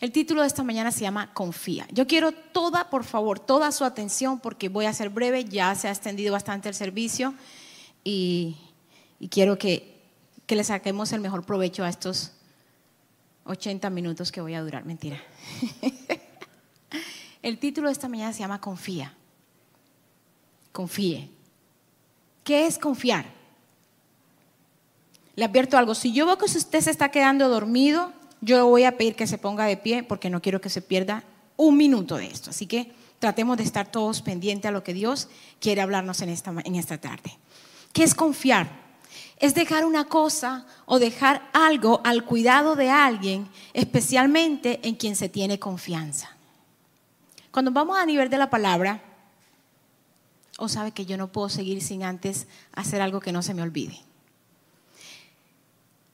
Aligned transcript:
El 0.00 0.12
título 0.12 0.42
de 0.42 0.46
esta 0.46 0.62
mañana 0.62 0.92
se 0.92 1.00
llama 1.00 1.32
Confía. 1.32 1.86
Yo 1.90 2.06
quiero 2.06 2.32
toda, 2.32 2.90
por 2.90 3.04
favor, 3.04 3.40
toda 3.40 3.72
su 3.72 3.84
atención 3.84 4.40
porque 4.40 4.68
voy 4.68 4.84
a 4.84 4.92
ser 4.92 5.08
breve, 5.08 5.44
ya 5.44 5.74
se 5.74 5.88
ha 5.88 5.90
extendido 5.90 6.32
bastante 6.32 6.68
el 6.68 6.74
servicio 6.74 7.34
y, 8.04 8.56
quiero 9.30 9.56
que, 9.56 10.02
que 10.46 10.54
le 10.54 10.64
saquemos 10.64 11.12
el 11.12 11.20
mejor 11.20 11.44
provecho 11.44 11.82
a 11.82 11.88
estos 11.88 12.32
80 13.44 13.88
minutos 13.90 14.30
que 14.30 14.42
voy 14.42 14.54
a 14.54 14.62
durar. 14.62 14.84
Mentira. 14.84 15.18
el 17.42 17.58
título 17.58 17.88
de 17.88 17.92
esta 17.92 18.08
mañana 18.08 18.34
se 18.34 18.40
llama 18.40 18.60
Confía. 18.60 19.14
Confíe. 20.72 21.30
¿Qué 22.44 22.66
es 22.66 22.78
confiar? 22.78 23.24
Le 25.36 25.44
advierto 25.44 25.76
algo, 25.76 25.94
si 25.94 26.12
yo 26.12 26.26
veo 26.26 26.38
que 26.38 26.44
usted 26.44 26.80
se 26.80 26.90
está 26.90 27.10
quedando 27.10 27.48
dormido, 27.48 28.12
yo 28.40 28.66
voy 28.66 28.84
a 28.84 28.96
pedir 28.96 29.14
que 29.14 29.26
se 29.26 29.38
ponga 29.38 29.64
de 29.64 29.76
pie 29.76 30.02
porque 30.02 30.30
no 30.30 30.42
quiero 30.42 30.60
que 30.60 30.68
se 30.68 30.82
pierda 30.82 31.24
un 31.56 31.76
minuto 31.76 32.16
de 32.16 32.26
esto. 32.26 32.50
Así 32.50 32.66
que 32.66 32.92
tratemos 33.18 33.56
de 33.56 33.64
estar 33.64 33.90
todos 33.90 34.22
pendientes 34.22 34.68
a 34.68 34.72
lo 34.72 34.84
que 34.84 34.94
Dios 34.94 35.28
quiere 35.60 35.80
hablarnos 35.80 36.20
en 36.20 36.28
esta, 36.28 36.54
en 36.64 36.74
esta 36.76 36.98
tarde. 36.98 37.38
¿Qué 37.92 38.02
es 38.02 38.14
confiar? 38.14 38.84
Es 39.38 39.54
dejar 39.54 39.84
una 39.84 40.04
cosa 40.06 40.66
o 40.84 40.98
dejar 40.98 41.48
algo 41.52 42.00
al 42.04 42.24
cuidado 42.24 42.76
de 42.76 42.90
alguien, 42.90 43.48
especialmente 43.72 44.80
en 44.82 44.94
quien 44.94 45.16
se 45.16 45.28
tiene 45.28 45.58
confianza. 45.58 46.36
Cuando 47.50 47.70
vamos 47.70 47.98
a 47.98 48.06
nivel 48.06 48.28
de 48.28 48.38
la 48.38 48.50
palabra, 48.50 49.02
o 50.58 50.68
sabe 50.68 50.92
que 50.92 51.06
yo 51.06 51.16
no 51.16 51.28
puedo 51.28 51.48
seguir 51.48 51.82
sin 51.82 52.02
antes 52.02 52.46
hacer 52.72 53.00
algo 53.00 53.20
que 53.20 53.32
no 53.32 53.42
se 53.42 53.54
me 53.54 53.62
olvide 53.62 54.06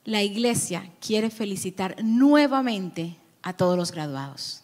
la 0.05 0.21
iglesia 0.21 0.89
quiere 0.99 1.29
felicitar 1.29 1.95
nuevamente 2.03 3.15
a 3.41 3.53
todos 3.53 3.77
los 3.77 3.91
graduados. 3.91 4.61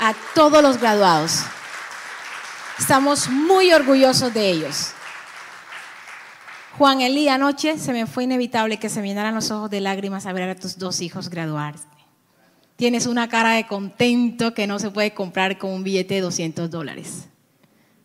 A 0.00 0.14
todos 0.34 0.62
los 0.62 0.78
graduados. 0.80 1.42
Estamos 2.78 3.28
muy 3.28 3.72
orgullosos 3.72 4.32
de 4.34 4.50
ellos. 4.50 4.92
Juan 6.76 7.00
Elí, 7.00 7.28
anoche 7.28 7.78
se 7.78 7.92
me 7.92 8.06
fue 8.06 8.24
inevitable 8.24 8.78
que 8.78 8.88
se 8.88 9.00
me 9.00 9.08
llenaran 9.08 9.34
los 9.34 9.50
ojos 9.50 9.70
de 9.70 9.80
lágrimas 9.80 10.26
a 10.26 10.32
ver 10.32 10.48
a 10.48 10.56
tus 10.56 10.78
dos 10.78 11.00
hijos 11.00 11.30
graduarse. 11.30 11.84
Tienes 12.76 13.06
una 13.06 13.28
cara 13.28 13.52
de 13.52 13.68
contento 13.68 14.54
que 14.54 14.66
no 14.66 14.80
se 14.80 14.90
puede 14.90 15.14
comprar 15.14 15.58
con 15.58 15.70
un 15.70 15.84
billete 15.84 16.14
de 16.14 16.20
200 16.22 16.70
dólares. 16.70 17.28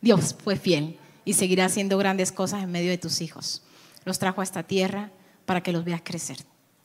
Dios 0.02 0.36
fue 0.44 0.56
fiel 0.56 1.00
y 1.26 1.34
seguirá 1.34 1.66
haciendo 1.66 1.98
grandes 1.98 2.32
cosas 2.32 2.64
en 2.64 2.72
medio 2.72 2.92
de 2.92 3.00
tus 3.00 3.22
hijos. 3.22 3.64
Los 4.06 4.20
trajo 4.20 4.42
a 4.42 4.44
esta 4.44 4.62
tierra 4.62 5.10
para 5.50 5.64
que 5.64 5.72
los 5.72 5.84
veas 5.84 6.04
crecer 6.04 6.38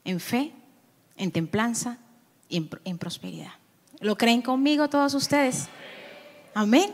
en 0.06 0.18
fe, 0.18 0.50
en 1.18 1.30
templanza 1.30 1.98
y 2.48 2.66
en, 2.84 2.96
prosperidad. 2.96 3.52
¿Lo 4.00 4.16
creen 4.16 4.40
conmigo 4.40 4.88
todos 4.88 5.12
ustedes? 5.12 5.68
Amén. 6.54 6.90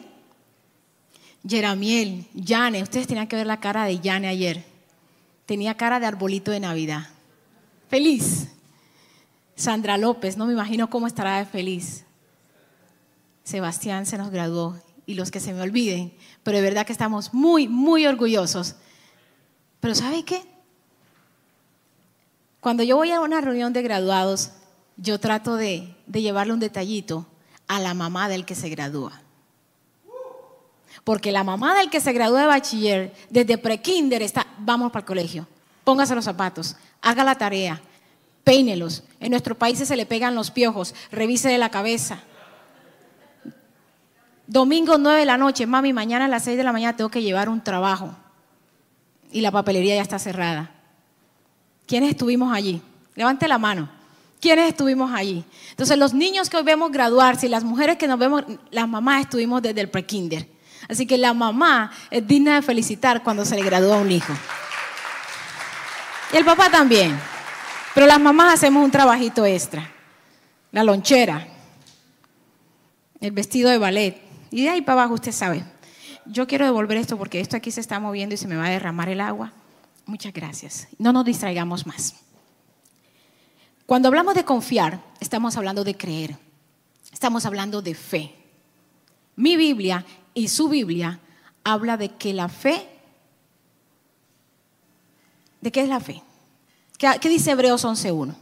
Jeramiel, 1.48 2.26
Yane, 2.34 2.82
ustedes 2.82 3.06
tenían 3.06 3.28
que 3.28 3.36
ver 3.36 3.46
la 3.46 3.60
cara 3.60 3.84
de 3.84 4.00
Yane 4.00 4.26
ayer. 4.26 4.64
Tenía 5.46 5.76
cara 5.76 6.00
de 6.00 6.06
arbolito 6.06 6.50
de 6.50 6.58
Navidad. 6.58 7.06
Feliz. 7.88 8.48
Sandra 9.54 9.96
López, 9.96 10.36
no 10.36 10.46
me 10.46 10.52
imagino 10.52 10.90
cómo 10.90 11.06
estará 11.06 11.38
de 11.38 11.44
feliz. 11.44 12.04
Sebastián 13.44 14.06
se 14.06 14.18
nos 14.18 14.30
graduó 14.32 14.76
y 15.06 15.14
los 15.14 15.30
que 15.30 15.38
se 15.38 15.54
me 15.54 15.62
olviden, 15.62 16.12
pero 16.42 16.56
de 16.56 16.64
verdad 16.64 16.84
que 16.84 16.92
estamos 16.92 17.32
muy, 17.32 17.68
muy 17.68 18.06
orgullosos. 18.06 18.74
Pero 19.78 19.94
¿sabe 19.94 20.24
qué? 20.24 20.50
Cuando 22.60 22.82
yo 22.82 22.96
voy 22.96 23.10
a 23.10 23.20
una 23.20 23.40
reunión 23.40 23.72
de 23.72 23.82
graduados, 23.82 24.50
yo 24.96 25.18
trato 25.18 25.56
de, 25.56 25.96
llevarle 26.12 26.52
un 26.52 26.60
detallito 26.60 27.26
a 27.66 27.80
la 27.80 27.94
mamá 27.94 28.28
del 28.28 28.44
que 28.44 28.54
se 28.54 28.68
gradúa. 28.68 29.22
Porque 31.04 31.32
la 31.32 31.42
mamá 31.42 31.74
del 31.78 31.88
que 31.88 32.00
se 32.00 32.12
gradúa 32.12 32.42
de 32.42 32.46
bachiller, 32.46 33.14
desde 33.30 33.56
prekinder 33.56 34.22
está, 34.22 34.46
vamos 34.58 34.92
para 34.92 35.00
el 35.00 35.06
colegio, 35.06 35.48
póngase 35.84 36.14
los 36.14 36.26
zapatos, 36.26 36.76
haga 37.00 37.24
la 37.24 37.36
tarea, 37.36 37.80
peínelos. 38.44 39.04
En 39.18 39.30
nuestros 39.30 39.56
países 39.56 39.88
se 39.88 39.96
le 39.96 40.04
pegan 40.04 40.34
los 40.34 40.50
piojos, 40.50 40.94
revise 41.10 41.48
de 41.48 41.56
la 41.56 41.70
cabeza. 41.70 42.20
Domingo 44.46 44.98
9 44.98 45.20
de 45.20 45.26
la 45.26 45.38
noche, 45.38 45.66
mami, 45.66 45.94
mañana 45.94 46.26
a 46.26 46.28
las 46.28 46.44
6 46.44 46.58
de 46.58 46.64
la 46.64 46.72
mañana 46.72 46.96
tengo 46.96 47.10
que 47.10 47.22
llevar 47.22 47.48
un 47.48 47.62
trabajo. 47.62 48.14
Y 49.32 49.40
la 49.40 49.52
papelería 49.52 49.94
ya 49.94 50.02
está 50.02 50.18
cerrada. 50.18 50.79
¿Quiénes 51.90 52.10
estuvimos 52.10 52.52
allí? 52.52 52.80
Levante 53.16 53.48
la 53.48 53.58
mano. 53.58 53.88
¿Quiénes 54.40 54.68
estuvimos 54.68 55.10
allí? 55.12 55.44
Entonces, 55.70 55.98
los 55.98 56.14
niños 56.14 56.48
que 56.48 56.56
hoy 56.56 56.62
vemos 56.62 56.92
graduarse 56.92 57.46
y 57.46 57.48
las 57.48 57.64
mujeres 57.64 57.96
que 57.96 58.06
nos 58.06 58.16
vemos, 58.16 58.44
las 58.70 58.88
mamás 58.88 59.22
estuvimos 59.22 59.60
desde 59.60 59.80
el 59.80 59.90
prekinder. 59.90 60.46
Así 60.88 61.04
que 61.04 61.18
la 61.18 61.34
mamá 61.34 61.90
es 62.12 62.24
digna 62.24 62.54
de 62.54 62.62
felicitar 62.62 63.24
cuando 63.24 63.44
se 63.44 63.56
le 63.56 63.64
gradúa 63.64 63.96
un 63.96 64.12
hijo. 64.12 64.32
Y 66.32 66.36
el 66.36 66.44
papá 66.44 66.70
también. 66.70 67.18
Pero 67.92 68.06
las 68.06 68.20
mamás 68.20 68.54
hacemos 68.54 68.84
un 68.84 68.92
trabajito 68.92 69.44
extra. 69.44 69.90
La 70.70 70.84
lonchera, 70.84 71.44
el 73.20 73.32
vestido 73.32 73.68
de 73.68 73.78
ballet. 73.78 74.22
Y 74.52 74.62
de 74.62 74.70
ahí 74.70 74.80
para 74.80 75.00
abajo 75.00 75.14
usted 75.14 75.32
sabe. 75.32 75.64
Yo 76.24 76.46
quiero 76.46 76.66
devolver 76.66 76.98
esto 76.98 77.18
porque 77.18 77.40
esto 77.40 77.56
aquí 77.56 77.72
se 77.72 77.80
está 77.80 77.98
moviendo 77.98 78.36
y 78.36 78.38
se 78.38 78.46
me 78.46 78.54
va 78.54 78.66
a 78.66 78.70
derramar 78.70 79.08
el 79.08 79.20
agua. 79.20 79.52
Muchas 80.10 80.32
gracias. 80.32 80.88
No 80.98 81.12
nos 81.12 81.24
distraigamos 81.24 81.86
más. 81.86 82.16
Cuando 83.86 84.08
hablamos 84.08 84.34
de 84.34 84.44
confiar, 84.44 85.00
estamos 85.20 85.56
hablando 85.56 85.84
de 85.84 85.96
creer. 85.96 86.36
Estamos 87.12 87.46
hablando 87.46 87.80
de 87.80 87.94
fe. 87.94 88.34
Mi 89.36 89.54
Biblia 89.54 90.04
y 90.34 90.48
su 90.48 90.68
Biblia 90.68 91.20
habla 91.62 91.96
de 91.96 92.08
que 92.16 92.34
la 92.34 92.48
fe, 92.48 92.88
¿de 95.60 95.70
qué 95.70 95.82
es 95.82 95.88
la 95.88 96.00
fe? 96.00 96.20
¿Qué, 96.98 97.28
dice 97.28 97.52
Hebreos 97.52 97.84
11.1? 97.84 98.34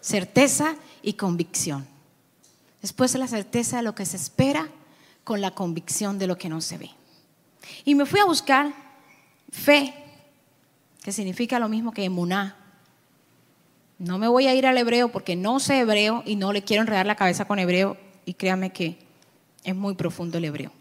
Certeza 0.00 0.74
y 1.00 1.12
convicción. 1.12 1.86
Después 2.82 3.12
de 3.12 3.20
la 3.20 3.28
certeza 3.28 3.76
de 3.76 3.84
lo 3.84 3.94
que 3.94 4.04
se 4.04 4.16
espera 4.16 4.68
con 5.22 5.40
la 5.40 5.52
convicción 5.52 6.18
de 6.18 6.26
lo 6.26 6.36
que 6.36 6.48
no 6.48 6.60
se 6.60 6.76
ve. 6.76 6.90
Y 7.84 7.94
me 7.94 8.06
fui 8.06 8.20
a 8.20 8.24
buscar 8.24 8.72
fe, 9.50 9.94
que 11.02 11.12
significa 11.12 11.58
lo 11.58 11.68
mismo 11.68 11.92
que 11.92 12.04
emuná. 12.04 12.56
No 13.98 14.18
me 14.18 14.28
voy 14.28 14.46
a 14.46 14.54
ir 14.54 14.66
al 14.66 14.76
hebreo 14.78 15.10
porque 15.10 15.36
no 15.36 15.60
sé 15.60 15.78
hebreo 15.78 16.22
y 16.26 16.36
no 16.36 16.52
le 16.52 16.62
quiero 16.62 16.82
enredar 16.82 17.06
la 17.06 17.14
cabeza 17.14 17.44
con 17.44 17.58
hebreo 17.58 17.96
y 18.24 18.34
créame 18.34 18.70
que 18.70 18.98
es 19.62 19.74
muy 19.74 19.94
profundo 19.94 20.38
el 20.38 20.44
hebreo. 20.44 20.72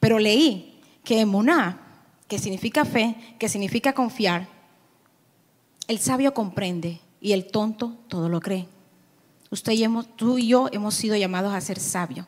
Pero 0.00 0.18
leí 0.18 0.80
que 1.04 1.20
emuná, 1.20 1.80
que 2.28 2.38
significa 2.38 2.84
fe, 2.84 3.14
que 3.38 3.48
significa 3.48 3.92
confiar, 3.92 4.48
el 5.88 5.98
sabio 5.98 6.34
comprende 6.34 7.00
y 7.20 7.32
el 7.32 7.46
tonto 7.46 7.96
todo 8.08 8.28
lo 8.28 8.40
cree. 8.40 8.66
Usted 9.50 9.72
y 9.72 9.86
tú 10.16 10.38
y 10.38 10.48
yo 10.48 10.68
hemos 10.72 10.94
sido 10.94 11.16
llamados 11.16 11.54
a 11.54 11.60
ser 11.60 11.78
sabios. 11.78 12.26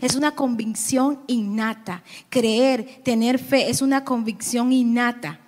Es 0.00 0.14
una 0.14 0.34
convicción 0.34 1.20
innata. 1.26 2.02
Creer, 2.28 3.02
tener 3.02 3.38
fe, 3.38 3.70
es 3.70 3.82
una 3.82 4.04
convicción 4.04 4.72
innata. 4.72 5.40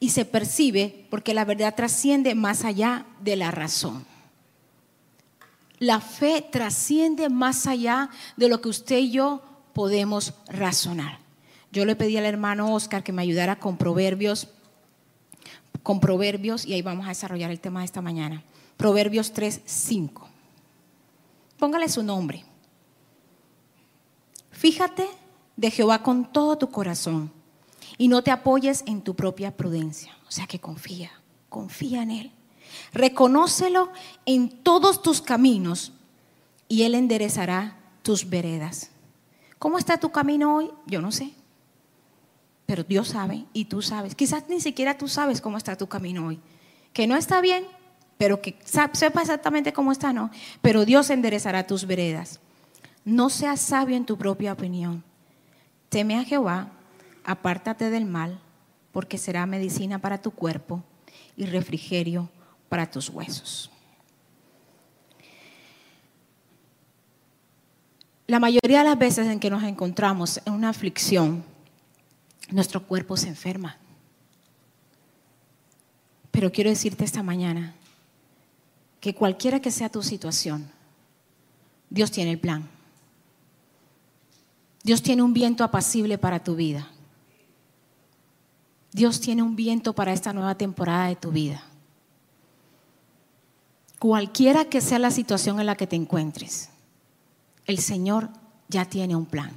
Y 0.00 0.10
se 0.10 0.24
percibe 0.24 1.06
porque 1.10 1.34
la 1.34 1.44
verdad 1.44 1.74
trasciende 1.74 2.34
más 2.34 2.64
allá 2.64 3.06
de 3.20 3.36
la 3.36 3.50
razón. 3.50 4.04
La 5.78 6.00
fe 6.00 6.42
trasciende 6.42 7.28
más 7.28 7.66
allá 7.66 8.10
de 8.36 8.48
lo 8.48 8.60
que 8.60 8.68
usted 8.68 8.98
y 8.98 9.10
yo 9.12 9.42
podemos 9.72 10.34
razonar. 10.48 11.18
Yo 11.70 11.84
le 11.84 11.96
pedí 11.96 12.16
al 12.16 12.24
hermano 12.24 12.74
Oscar 12.74 13.02
que 13.04 13.12
me 13.12 13.22
ayudara 13.22 13.58
con 13.58 13.76
proverbios, 13.76 14.48
con 15.82 16.00
proverbios, 16.00 16.64
y 16.64 16.74
ahí 16.74 16.82
vamos 16.82 17.06
a 17.06 17.10
desarrollar 17.10 17.50
el 17.50 17.60
tema 17.60 17.80
de 17.80 17.86
esta 17.86 18.02
mañana. 18.02 18.42
Proverbios 18.76 19.32
3, 19.32 19.60
5. 19.64 20.28
Póngale 21.58 21.88
su 21.88 22.02
nombre. 22.02 22.44
Fíjate 24.58 25.08
de 25.56 25.70
Jehová 25.70 26.02
con 26.02 26.32
todo 26.32 26.58
tu 26.58 26.68
corazón 26.68 27.30
y 27.96 28.08
no 28.08 28.22
te 28.22 28.32
apoyes 28.32 28.82
en 28.88 29.02
tu 29.02 29.14
propia 29.14 29.56
prudencia. 29.56 30.16
O 30.26 30.32
sea 30.32 30.48
que 30.48 30.58
confía, 30.58 31.12
confía 31.48 32.02
en 32.02 32.10
Él. 32.10 32.32
Reconócelo 32.92 33.92
en 34.26 34.48
todos 34.64 35.00
tus 35.00 35.22
caminos 35.22 35.92
y 36.66 36.82
Él 36.82 36.96
enderezará 36.96 37.76
tus 38.02 38.28
veredas. 38.28 38.90
¿Cómo 39.60 39.78
está 39.78 39.98
tu 39.98 40.10
camino 40.10 40.56
hoy? 40.56 40.72
Yo 40.86 41.00
no 41.00 41.12
sé. 41.12 41.30
Pero 42.66 42.82
Dios 42.82 43.10
sabe 43.10 43.44
y 43.52 43.66
tú 43.66 43.80
sabes. 43.80 44.16
Quizás 44.16 44.48
ni 44.48 44.60
siquiera 44.60 44.98
tú 44.98 45.06
sabes 45.06 45.40
cómo 45.40 45.56
está 45.56 45.76
tu 45.76 45.86
camino 45.86 46.26
hoy. 46.26 46.40
Que 46.92 47.06
no 47.06 47.14
está 47.14 47.40
bien, 47.40 47.64
pero 48.16 48.42
que 48.42 48.58
sepa 48.64 49.20
exactamente 49.20 49.72
cómo 49.72 49.92
está, 49.92 50.12
no. 50.12 50.32
Pero 50.62 50.84
Dios 50.84 51.10
enderezará 51.10 51.64
tus 51.64 51.86
veredas. 51.86 52.40
No 53.08 53.30
seas 53.30 53.62
sabio 53.62 53.96
en 53.96 54.04
tu 54.04 54.18
propia 54.18 54.52
opinión. 54.52 55.02
Teme 55.88 56.16
a 56.18 56.24
Jehová, 56.24 56.72
apártate 57.24 57.88
del 57.88 58.04
mal, 58.04 58.38
porque 58.92 59.16
será 59.16 59.46
medicina 59.46 59.98
para 59.98 60.20
tu 60.20 60.30
cuerpo 60.30 60.84
y 61.34 61.46
refrigerio 61.46 62.28
para 62.68 62.90
tus 62.90 63.08
huesos. 63.08 63.70
La 68.26 68.38
mayoría 68.38 68.80
de 68.80 68.84
las 68.84 68.98
veces 68.98 69.26
en 69.28 69.40
que 69.40 69.48
nos 69.48 69.62
encontramos 69.62 70.42
en 70.44 70.52
una 70.52 70.68
aflicción, 70.68 71.42
nuestro 72.50 72.86
cuerpo 72.86 73.16
se 73.16 73.28
enferma. 73.28 73.78
Pero 76.30 76.52
quiero 76.52 76.68
decirte 76.68 77.06
esta 77.06 77.22
mañana 77.22 77.74
que 79.00 79.14
cualquiera 79.14 79.60
que 79.60 79.70
sea 79.70 79.88
tu 79.88 80.02
situación, 80.02 80.70
Dios 81.88 82.10
tiene 82.10 82.32
el 82.32 82.38
plan. 82.38 82.68
Dios 84.88 85.02
tiene 85.02 85.22
un 85.22 85.34
viento 85.34 85.64
apacible 85.64 86.16
para 86.16 86.42
tu 86.42 86.56
vida. 86.56 86.88
Dios 88.90 89.20
tiene 89.20 89.42
un 89.42 89.54
viento 89.54 89.92
para 89.92 90.14
esta 90.14 90.32
nueva 90.32 90.54
temporada 90.54 91.08
de 91.08 91.16
tu 91.16 91.30
vida. 91.30 91.62
Cualquiera 93.98 94.64
que 94.64 94.80
sea 94.80 94.98
la 94.98 95.10
situación 95.10 95.60
en 95.60 95.66
la 95.66 95.74
que 95.74 95.86
te 95.86 95.94
encuentres, 95.94 96.70
el 97.66 97.80
Señor 97.80 98.30
ya 98.68 98.86
tiene 98.86 99.14
un 99.14 99.26
plan. 99.26 99.52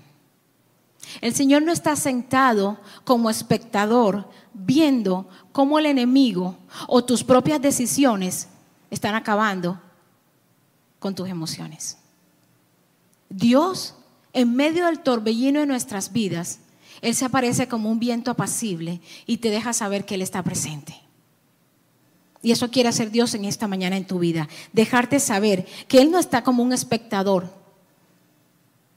El 1.21 1.33
Señor 1.33 1.61
no 1.61 1.71
está 1.71 1.95
sentado 1.95 2.81
como 3.05 3.29
espectador 3.29 4.29
viendo 4.53 5.29
cómo 5.53 5.79
el 5.79 5.85
enemigo 5.85 6.57
o 6.89 7.05
tus 7.05 7.23
propias 7.23 7.61
decisiones 7.61 8.49
están 8.89 9.15
acabando 9.15 9.79
con 10.99 11.15
tus 11.15 11.29
emociones. 11.29 11.97
Dios, 13.29 13.95
en 14.33 14.55
medio 14.55 14.85
del 14.85 14.99
torbellino 14.99 15.59
de 15.59 15.65
nuestras 15.65 16.13
vidas, 16.13 16.59
Él 17.01 17.15
se 17.15 17.25
aparece 17.25 17.67
como 17.67 17.89
un 17.91 17.99
viento 17.99 18.31
apacible 18.31 19.01
y 19.25 19.37
te 19.37 19.49
deja 19.49 19.73
saber 19.73 20.05
que 20.05 20.15
Él 20.15 20.21
está 20.21 20.43
presente. 20.43 20.95
Y 22.41 22.51
eso 22.51 22.71
quiere 22.71 22.89
hacer 22.89 23.11
Dios 23.11 23.33
en 23.35 23.45
esta 23.45 23.67
mañana 23.67 23.97
en 23.97 24.07
tu 24.07 24.19
vida. 24.19 24.49
Dejarte 24.73 25.19
saber 25.19 25.65
que 25.87 26.01
Él 26.01 26.11
no 26.11 26.17
está 26.17 26.43
como 26.43 26.63
un 26.63 26.73
espectador. 26.73 27.53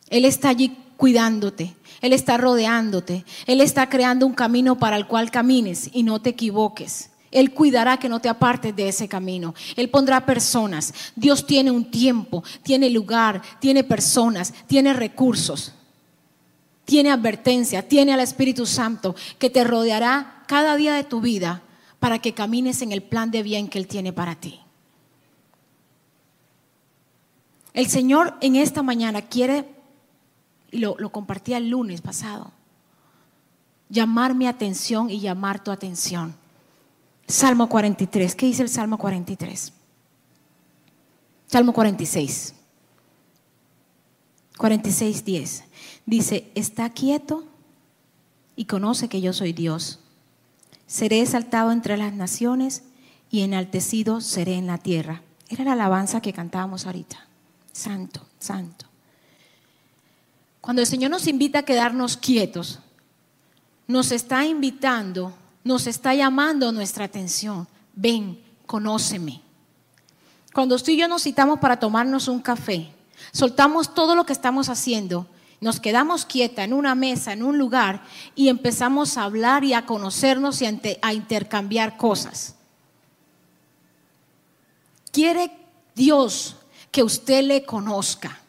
Él 0.09 0.25
está 0.25 0.49
allí 0.49 0.77
cuidándote. 0.97 1.75
Él 2.01 2.13
está 2.13 2.39
rodeándote. 2.39 3.25
Él 3.47 3.61
está 3.61 3.89
creando 3.89 4.27
un 4.27 4.35
camino 4.35 4.79
para 4.79 4.97
el 4.97 5.07
cual 5.07 5.31
camines 5.31 5.91
y 5.93 6.05
no 6.05 6.23
te 6.23 6.31
equivoques. 6.31 7.11
Él 7.35 7.53
cuidará 7.53 7.99
que 7.99 8.09
no 8.09 8.21
te 8.21 8.29
apartes 8.29 8.75
de 8.75 8.89
ese 8.89 9.09
camino. 9.09 9.55
Él 9.75 9.91
pondrá 9.91 10.25
personas. 10.25 10.95
Dios 11.17 11.45
tiene 11.45 11.73
un 11.73 11.91
tiempo, 11.91 12.45
tiene 12.63 12.89
lugar, 12.89 13.43
tiene 13.59 13.83
personas, 13.83 14.55
tiene 14.69 14.93
recursos, 14.95 15.75
tiene 16.85 17.11
advertencia, 17.11 17.87
tiene 17.87 18.15
al 18.15 18.21
Espíritu 18.21 18.67
Santo 18.67 19.17
que 19.39 19.51
te 19.51 19.65
rodeará 19.65 20.45
cada 20.47 20.77
día 20.77 20.95
de 20.95 21.03
tu 21.03 21.21
vida 21.21 21.63
para 21.99 22.21
que 22.21 22.35
camines 22.35 22.83
en 22.83 22.93
el 22.93 23.03
plan 23.03 23.33
de 23.33 23.43
bien 23.43 23.67
que 23.67 23.79
Él 23.79 23.89
tiene 23.89 24.13
para 24.13 24.37
ti. 24.37 24.61
El 27.73 27.89
Señor 27.89 28.37
en 28.41 28.55
esta 28.55 28.85
mañana 28.85 29.23
quiere, 29.23 29.69
y 30.71 30.79
lo, 30.79 30.95
lo 31.01 31.11
compartí 31.11 31.53
el 31.53 31.69
lunes 31.69 32.01
pasado, 32.01 32.53
llamar 33.89 34.37
mi 34.37 34.47
atención 34.47 35.11
y 35.11 35.19
llamar 35.19 35.65
tu 35.65 35.73
atención. 35.73 36.44
Salmo 37.27 37.69
43, 37.69 38.35
¿qué 38.35 38.47
dice 38.47 38.63
el 38.63 38.69
Salmo 38.69 38.99
43? 38.99 39.73
Salmo 41.47 41.73
46. 41.73 42.55
46, 44.57 45.25
10. 45.25 45.65
Dice, 46.07 46.51
está 46.55 46.91
quieto 46.91 47.45
y 48.57 48.67
conoce 48.67 49.09
que 49.09 49.21
yo 49.21 49.33
soy 49.33 49.53
Dios 49.53 50.01
seré 50.87 51.23
exaltado 51.23 51.73
entre 51.73 51.97
las 51.97 52.13
naciones 52.13 52.83
y 53.31 53.43
enaltecido 53.43 54.21
seré 54.21 54.55
en 54.55 54.67
la 54.67 54.79
tierra. 54.79 55.23
Era 55.49 55.65
la 55.65 55.73
alabanza 55.73 56.21
que 56.21 56.33
cantábamos 56.33 56.87
ahorita. 56.87 57.27
Santo, 57.73 58.25
santo. 58.39 58.87
Cuando 60.61 60.83
el 60.83 60.87
Señor 60.87 61.11
nos 61.11 61.27
invita 61.27 61.61
a 61.61 61.65
quedarnos 61.65 62.17
quietos, 62.17 62.81
nos 63.87 64.13
está 64.13 64.47
invitando, 64.47 65.35
nos 65.65 65.87
está 65.87 66.15
llamando 66.15 66.71
nuestra 66.71 67.07
atención. 67.07 67.67
Ven, 67.95 68.41
conóceme. 68.67 69.41
Cuando 70.53 70.77
usted 70.77 70.93
y 70.93 70.99
yo 70.99 71.09
nos 71.09 71.25
citamos 71.25 71.59
para 71.59 71.81
tomarnos 71.81 72.29
un 72.29 72.41
café, 72.41 72.93
soltamos 73.33 73.93
todo 73.95 74.15
lo 74.15 74.25
que 74.25 74.33
estamos 74.33 74.69
haciendo 74.69 75.27
nos 75.65 75.81
quedamos 75.81 76.27
quieta 76.27 76.63
en 76.63 76.75
una 76.75 76.95
mesa, 76.95 77.33
en 77.33 77.43
un 77.43 77.57
lugar, 77.57 78.03
y 78.35 78.49
empezamos 78.49 79.17
a 79.17 79.25
hablar 79.25 79.65
y 79.65 79.73
a 79.73 79.87
conocernos 79.87 80.61
y 80.61 80.67
a 81.01 81.15
intercambiar 81.15 81.97
cosas. 81.97 82.57
Quiere 85.11 85.51
Dios 85.95 86.57
que 86.91 87.03
usted 87.03 87.45
le 87.45 87.65
conozca. 87.65 88.41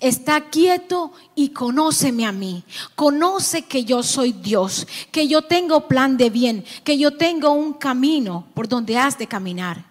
Está 0.00 0.48
quieto 0.48 1.12
y 1.34 1.50
conóceme 1.50 2.24
a 2.24 2.32
mí. 2.32 2.64
Conoce 2.94 3.62
que 3.62 3.84
yo 3.84 4.02
soy 4.02 4.32
Dios, 4.32 4.86
que 5.12 5.28
yo 5.28 5.42
tengo 5.42 5.88
plan 5.88 6.16
de 6.16 6.30
bien, 6.30 6.64
que 6.84 6.96
yo 6.96 7.16
tengo 7.16 7.50
un 7.50 7.74
camino 7.74 8.46
por 8.54 8.66
donde 8.66 8.96
has 8.96 9.18
de 9.18 9.26
caminar. 9.26 9.84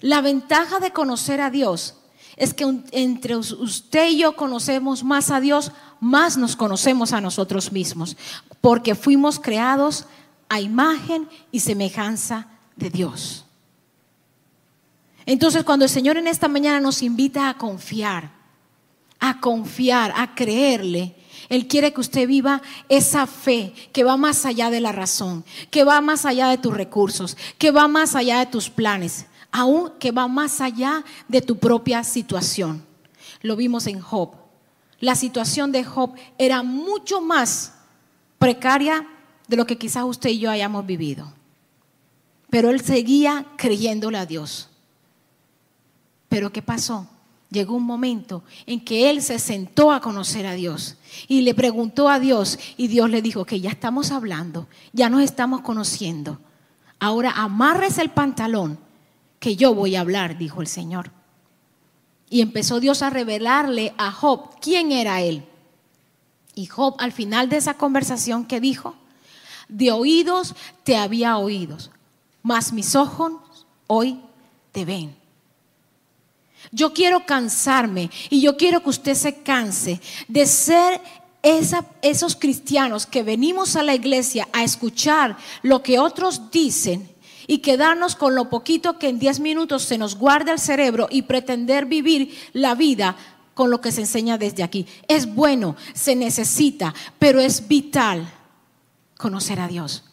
La 0.00 0.20
ventaja 0.20 0.80
de 0.80 0.92
conocer 0.92 1.40
a 1.40 1.50
Dios 1.50 1.94
es 2.36 2.54
que 2.54 2.64
entre 2.92 3.36
usted 3.36 4.08
y 4.08 4.18
yo 4.18 4.34
conocemos 4.34 5.04
más 5.04 5.30
a 5.30 5.40
Dios, 5.40 5.72
más 6.00 6.36
nos 6.36 6.56
conocemos 6.56 7.12
a 7.12 7.20
nosotros 7.20 7.70
mismos, 7.70 8.16
porque 8.60 8.94
fuimos 8.94 9.38
creados 9.38 10.06
a 10.48 10.60
imagen 10.60 11.28
y 11.52 11.60
semejanza 11.60 12.48
de 12.76 12.90
Dios. 12.90 13.44
Entonces, 15.26 15.62
cuando 15.64 15.84
el 15.84 15.90
Señor 15.90 16.16
en 16.16 16.26
esta 16.26 16.48
mañana 16.48 16.80
nos 16.80 17.02
invita 17.02 17.48
a 17.48 17.58
confiar, 17.58 18.39
a 19.20 19.40
confiar, 19.40 20.12
a 20.16 20.34
creerle, 20.34 21.14
Él 21.48 21.68
quiere 21.68 21.92
que 21.92 22.00
usted 22.00 22.26
viva 22.26 22.62
esa 22.88 23.26
fe 23.26 23.74
que 23.92 24.04
va 24.04 24.16
más 24.16 24.46
allá 24.46 24.70
de 24.70 24.80
la 24.80 24.92
razón, 24.92 25.44
que 25.70 25.84
va 25.84 26.00
más 26.00 26.24
allá 26.24 26.48
de 26.48 26.58
tus 26.58 26.74
recursos, 26.74 27.36
que 27.58 27.70
va 27.70 27.86
más 27.86 28.14
allá 28.14 28.38
de 28.38 28.46
tus 28.46 28.70
planes 28.70 29.26
aún 29.52 29.92
que 29.98 30.12
va 30.12 30.28
más 30.28 30.60
allá 30.60 31.04
de 31.28 31.42
tu 31.42 31.58
propia 31.58 32.04
situación. 32.04 32.84
Lo 33.42 33.56
vimos 33.56 33.86
en 33.86 34.00
Job. 34.00 34.34
La 35.00 35.14
situación 35.14 35.72
de 35.72 35.84
Job 35.84 36.14
era 36.38 36.62
mucho 36.62 37.20
más 37.20 37.74
precaria 38.38 39.06
de 39.48 39.56
lo 39.56 39.66
que 39.66 39.78
quizás 39.78 40.04
usted 40.04 40.30
y 40.30 40.38
yo 40.38 40.50
hayamos 40.50 40.86
vivido. 40.86 41.32
Pero 42.50 42.70
él 42.70 42.80
seguía 42.80 43.46
creyéndole 43.56 44.18
a 44.18 44.26
Dios. 44.26 44.68
Pero 46.28 46.52
¿qué 46.52 46.62
pasó? 46.62 47.08
Llegó 47.50 47.74
un 47.74 47.84
momento 47.84 48.44
en 48.66 48.84
que 48.84 49.10
él 49.10 49.22
se 49.22 49.40
sentó 49.40 49.90
a 49.90 50.00
conocer 50.00 50.46
a 50.46 50.54
Dios 50.54 50.96
y 51.26 51.40
le 51.40 51.54
preguntó 51.54 52.08
a 52.08 52.20
Dios 52.20 52.58
y 52.76 52.86
Dios 52.86 53.10
le 53.10 53.22
dijo 53.22 53.44
que 53.44 53.60
ya 53.60 53.70
estamos 53.70 54.12
hablando, 54.12 54.68
ya 54.92 55.10
nos 55.10 55.22
estamos 55.22 55.60
conociendo. 55.62 56.38
Ahora 57.00 57.32
amarres 57.32 57.98
el 57.98 58.10
pantalón 58.10 58.78
que 59.40 59.56
yo 59.56 59.74
voy 59.74 59.96
a 59.96 60.00
hablar, 60.02 60.38
dijo 60.38 60.60
el 60.60 60.68
Señor. 60.68 61.10
Y 62.28 62.40
empezó 62.40 62.78
Dios 62.78 63.02
a 63.02 63.10
revelarle 63.10 63.94
a 63.98 64.12
Job 64.12 64.50
quién 64.60 64.92
era 64.92 65.20
él. 65.20 65.44
Y 66.54 66.66
Job 66.66 66.94
al 66.98 67.10
final 67.10 67.48
de 67.48 67.56
esa 67.56 67.74
conversación 67.74 68.44
que 68.44 68.60
dijo, 68.60 68.94
de 69.68 69.90
oídos 69.90 70.54
te 70.84 70.96
había 70.96 71.36
oídos, 71.36 71.90
mas 72.42 72.72
mis 72.72 72.94
ojos 72.94 73.32
hoy 73.88 74.20
te 74.70 74.84
ven. 74.84 75.19
Yo 76.72 76.92
quiero 76.92 77.26
cansarme 77.26 78.10
y 78.28 78.40
yo 78.40 78.56
quiero 78.56 78.82
que 78.82 78.90
usted 78.90 79.14
se 79.14 79.42
canse 79.42 80.00
de 80.28 80.46
ser 80.46 81.00
esos 81.42 82.36
cristianos 82.36 83.06
que 83.06 83.22
venimos 83.22 83.76
a 83.76 83.82
la 83.82 83.94
iglesia 83.94 84.48
a 84.52 84.62
escuchar 84.62 85.36
lo 85.62 85.82
que 85.82 85.98
otros 85.98 86.50
dicen 86.50 87.10
y 87.46 87.58
quedarnos 87.58 88.14
con 88.14 88.34
lo 88.34 88.50
poquito 88.50 88.98
que 88.98 89.08
en 89.08 89.18
10 89.18 89.40
minutos 89.40 89.82
se 89.82 89.98
nos 89.98 90.16
guarda 90.16 90.52
el 90.52 90.58
cerebro 90.58 91.08
y 91.10 91.22
pretender 91.22 91.86
vivir 91.86 92.36
la 92.52 92.74
vida 92.74 93.16
con 93.54 93.70
lo 93.70 93.80
que 93.80 93.90
se 93.90 94.02
enseña 94.02 94.38
desde 94.38 94.62
aquí. 94.62 94.86
Es 95.08 95.34
bueno, 95.34 95.76
se 95.94 96.14
necesita, 96.14 96.94
pero 97.18 97.40
es 97.40 97.66
vital 97.66 98.30
conocer 99.16 99.60
a 99.60 99.68
Dios, 99.68 100.04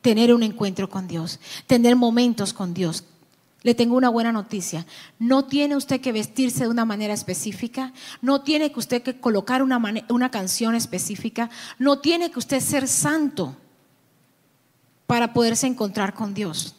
tener 0.00 0.32
un 0.32 0.42
encuentro 0.42 0.88
con 0.88 1.06
Dios, 1.06 1.40
tener 1.66 1.94
momentos 1.96 2.52
con 2.52 2.72
Dios. 2.72 3.04
Le 3.62 3.74
tengo 3.74 3.96
una 3.96 4.08
buena 4.08 4.32
noticia. 4.32 4.86
No 5.18 5.44
tiene 5.44 5.76
usted 5.76 6.00
que 6.00 6.12
vestirse 6.12 6.64
de 6.64 6.70
una 6.70 6.84
manera 6.84 7.14
específica, 7.14 7.92
no 8.20 8.42
tiene 8.42 8.72
que 8.72 8.78
usted 8.78 9.02
que 9.02 9.20
colocar 9.20 9.62
una, 9.62 9.80
una 10.08 10.30
canción 10.30 10.74
específica, 10.74 11.48
no 11.78 12.00
tiene 12.00 12.30
que 12.30 12.38
usted 12.38 12.60
ser 12.60 12.88
santo 12.88 13.56
para 15.06 15.32
poderse 15.32 15.66
encontrar 15.66 16.14
con 16.14 16.34
Dios. 16.34 16.74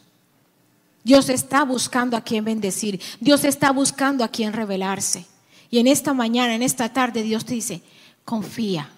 Dios 1.04 1.30
está 1.30 1.63
buscando 1.63 2.16
a 2.16 2.22
quien 2.22 2.46
bendecir. 2.46 3.02
Dios 3.20 3.44
está 3.44 3.72
buscando 3.72 4.24
a 4.24 4.30
quien 4.30 4.54
revelarse. 4.54 5.25
Y 5.70 5.80
en 5.80 5.88
esta 5.88 6.13
mañana, 6.13 6.56
en 6.56 6.63
esta 6.63 6.94
tarde, 6.94 7.24
Dios 7.24 7.46
te 7.46 7.56
dice, 7.56 7.82
confía, 8.25 8.90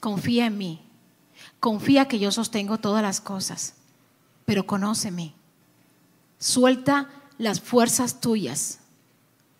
confía 0.00 0.46
en 0.46 0.58
mí. 0.58 0.80
Confía 1.60 2.08
que 2.08 2.18
yo 2.18 2.32
sostengo 2.32 2.78
todas 2.78 3.02
las 3.02 3.20
cosas, 3.20 3.74
pero 4.44 4.66
conóceme. 4.66 5.32
Suelta 6.42 7.08
las 7.38 7.60
fuerzas 7.60 8.20
tuyas. 8.20 8.80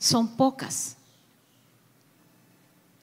Son 0.00 0.36
pocas. 0.36 0.96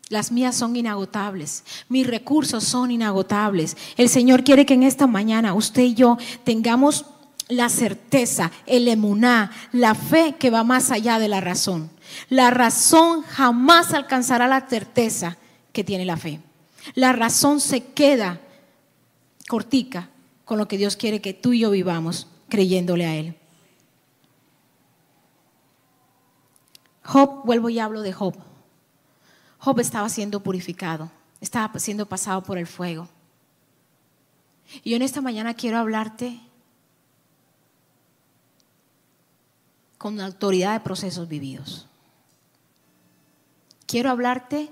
Las 0.09 0.33
mías 0.33 0.57
son 0.57 0.75
inagotables. 0.75 1.63
Mis 1.87 2.05
recursos 2.05 2.65
son 2.65 2.91
inagotables. 2.91 3.77
El 3.95 4.09
Señor 4.09 4.43
quiere 4.43 4.65
que 4.65 4.73
en 4.73 4.83
esta 4.83 5.07
mañana 5.07 5.53
usted 5.53 5.83
y 5.83 5.93
yo 5.93 6.17
tengamos 6.43 7.05
la 7.47 7.69
certeza, 7.69 8.51
el 8.65 8.85
emuná, 8.89 9.49
la 9.71 9.95
fe 9.95 10.35
que 10.37 10.49
va 10.49 10.65
más 10.65 10.91
allá 10.91 11.17
de 11.17 11.29
la 11.29 11.39
razón. 11.39 11.89
La 12.27 12.49
razón 12.49 13.21
jamás 13.21 13.93
alcanzará 13.93 14.49
la 14.49 14.67
certeza 14.67 15.37
que 15.71 15.85
tiene 15.85 16.03
la 16.03 16.17
fe. 16.17 16.41
La 16.95 17.13
razón 17.13 17.61
se 17.61 17.85
queda 17.85 18.41
cortica 19.47 20.09
con 20.43 20.57
lo 20.57 20.67
que 20.67 20.77
Dios 20.77 20.97
quiere 20.97 21.21
que 21.21 21.33
tú 21.33 21.53
y 21.53 21.59
yo 21.59 21.71
vivamos 21.71 22.27
creyéndole 22.49 23.05
a 23.05 23.15
Él. 23.15 23.38
Job, 27.09 27.41
vuelvo 27.43 27.69
y 27.69 27.79
hablo 27.79 28.03
de 28.03 28.13
Job. 28.13 28.35
Job 29.57 29.79
estaba 29.79 30.07
siendo 30.09 30.41
purificado, 30.41 31.09
estaba 31.41 31.79
siendo 31.79 32.05
pasado 32.05 32.43
por 32.43 32.59
el 32.59 32.67
fuego. 32.67 33.07
Y 34.83 34.91
yo 34.91 34.95
en 34.95 35.01
esta 35.01 35.19
mañana 35.19 35.55
quiero 35.55 35.79
hablarte 35.79 36.39
con 39.97 40.17
la 40.17 40.27
autoridad 40.27 40.73
de 40.73 40.81
procesos 40.81 41.27
vividos. 41.27 41.87
Quiero 43.87 44.11
hablarte 44.11 44.71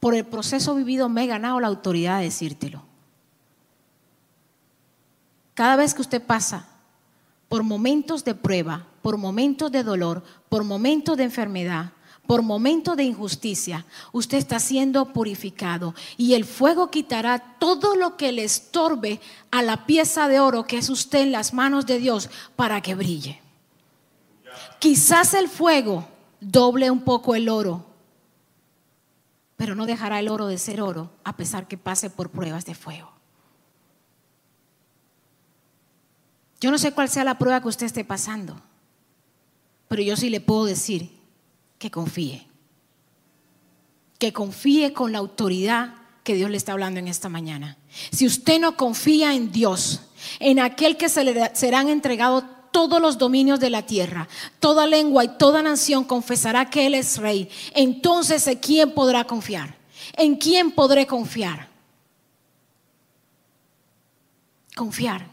por 0.00 0.16
el 0.16 0.26
proceso 0.26 0.74
vivido, 0.74 1.08
me 1.08 1.22
he 1.22 1.26
ganado 1.28 1.60
la 1.60 1.68
autoridad 1.68 2.18
de 2.18 2.24
decírtelo. 2.24 2.82
Cada 5.54 5.76
vez 5.76 5.94
que 5.94 6.02
usted 6.02 6.20
pasa 6.20 6.66
por 7.48 7.62
momentos 7.62 8.24
de 8.24 8.34
prueba, 8.34 8.88
por 9.02 9.18
momentos 9.18 9.70
de 9.70 9.82
dolor, 9.82 10.22
por 10.48 10.64
momentos 10.64 11.16
de 11.16 11.24
enfermedad, 11.24 11.92
por 12.26 12.42
momentos 12.42 12.96
de 12.96 13.04
injusticia, 13.04 13.84
usted 14.12 14.38
está 14.38 14.60
siendo 14.60 15.12
purificado 15.12 15.94
y 16.16 16.34
el 16.34 16.44
fuego 16.44 16.90
quitará 16.90 17.56
todo 17.58 17.96
lo 17.96 18.16
que 18.16 18.32
le 18.32 18.44
estorbe 18.44 19.20
a 19.50 19.62
la 19.62 19.86
pieza 19.86 20.28
de 20.28 20.40
oro 20.40 20.64
que 20.64 20.78
es 20.78 20.88
usted 20.88 21.20
en 21.20 21.32
las 21.32 21.52
manos 21.52 21.84
de 21.84 21.98
Dios 21.98 22.30
para 22.54 22.80
que 22.80 22.94
brille. 22.94 23.42
Quizás 24.78 25.34
el 25.34 25.48
fuego 25.48 26.08
doble 26.40 26.90
un 26.90 27.02
poco 27.02 27.34
el 27.34 27.48
oro, 27.48 27.86
pero 29.56 29.74
no 29.74 29.86
dejará 29.86 30.20
el 30.20 30.28
oro 30.28 30.46
de 30.46 30.58
ser 30.58 30.80
oro 30.80 31.10
a 31.24 31.36
pesar 31.36 31.66
que 31.66 31.76
pase 31.76 32.08
por 32.08 32.30
pruebas 32.30 32.64
de 32.64 32.74
fuego. 32.74 33.12
Yo 36.60 36.70
no 36.70 36.78
sé 36.78 36.92
cuál 36.92 37.08
sea 37.08 37.24
la 37.24 37.38
prueba 37.38 37.60
que 37.60 37.68
usted 37.68 37.86
esté 37.86 38.04
pasando, 38.04 38.60
pero 39.92 40.04
yo 40.04 40.16
sí 40.16 40.30
le 40.30 40.40
puedo 40.40 40.64
decir 40.64 41.10
que 41.78 41.90
confíe. 41.90 42.46
Que 44.18 44.32
confíe 44.32 44.94
con 44.94 45.12
la 45.12 45.18
autoridad 45.18 45.96
que 46.24 46.34
Dios 46.34 46.48
le 46.48 46.56
está 46.56 46.72
hablando 46.72 46.98
en 46.98 47.08
esta 47.08 47.28
mañana. 47.28 47.76
Si 48.10 48.26
usted 48.26 48.58
no 48.58 48.74
confía 48.78 49.34
en 49.34 49.52
Dios, 49.52 50.00
en 50.40 50.60
aquel 50.60 50.96
que 50.96 51.10
se 51.10 51.24
le 51.24 51.54
serán 51.54 51.90
entregados 51.90 52.42
todos 52.70 53.02
los 53.02 53.18
dominios 53.18 53.60
de 53.60 53.68
la 53.68 53.84
tierra, 53.84 54.30
toda 54.60 54.86
lengua 54.86 55.24
y 55.24 55.36
toda 55.36 55.62
nación 55.62 56.04
confesará 56.04 56.70
que 56.70 56.86
Él 56.86 56.94
es 56.94 57.18
rey, 57.18 57.50
entonces 57.74 58.46
¿en 58.46 58.56
quién 58.60 58.94
podrá 58.94 59.24
confiar? 59.24 59.76
¿En 60.14 60.36
quién 60.36 60.70
podré 60.70 61.06
confiar? 61.06 61.68
Confiar. 64.74 65.26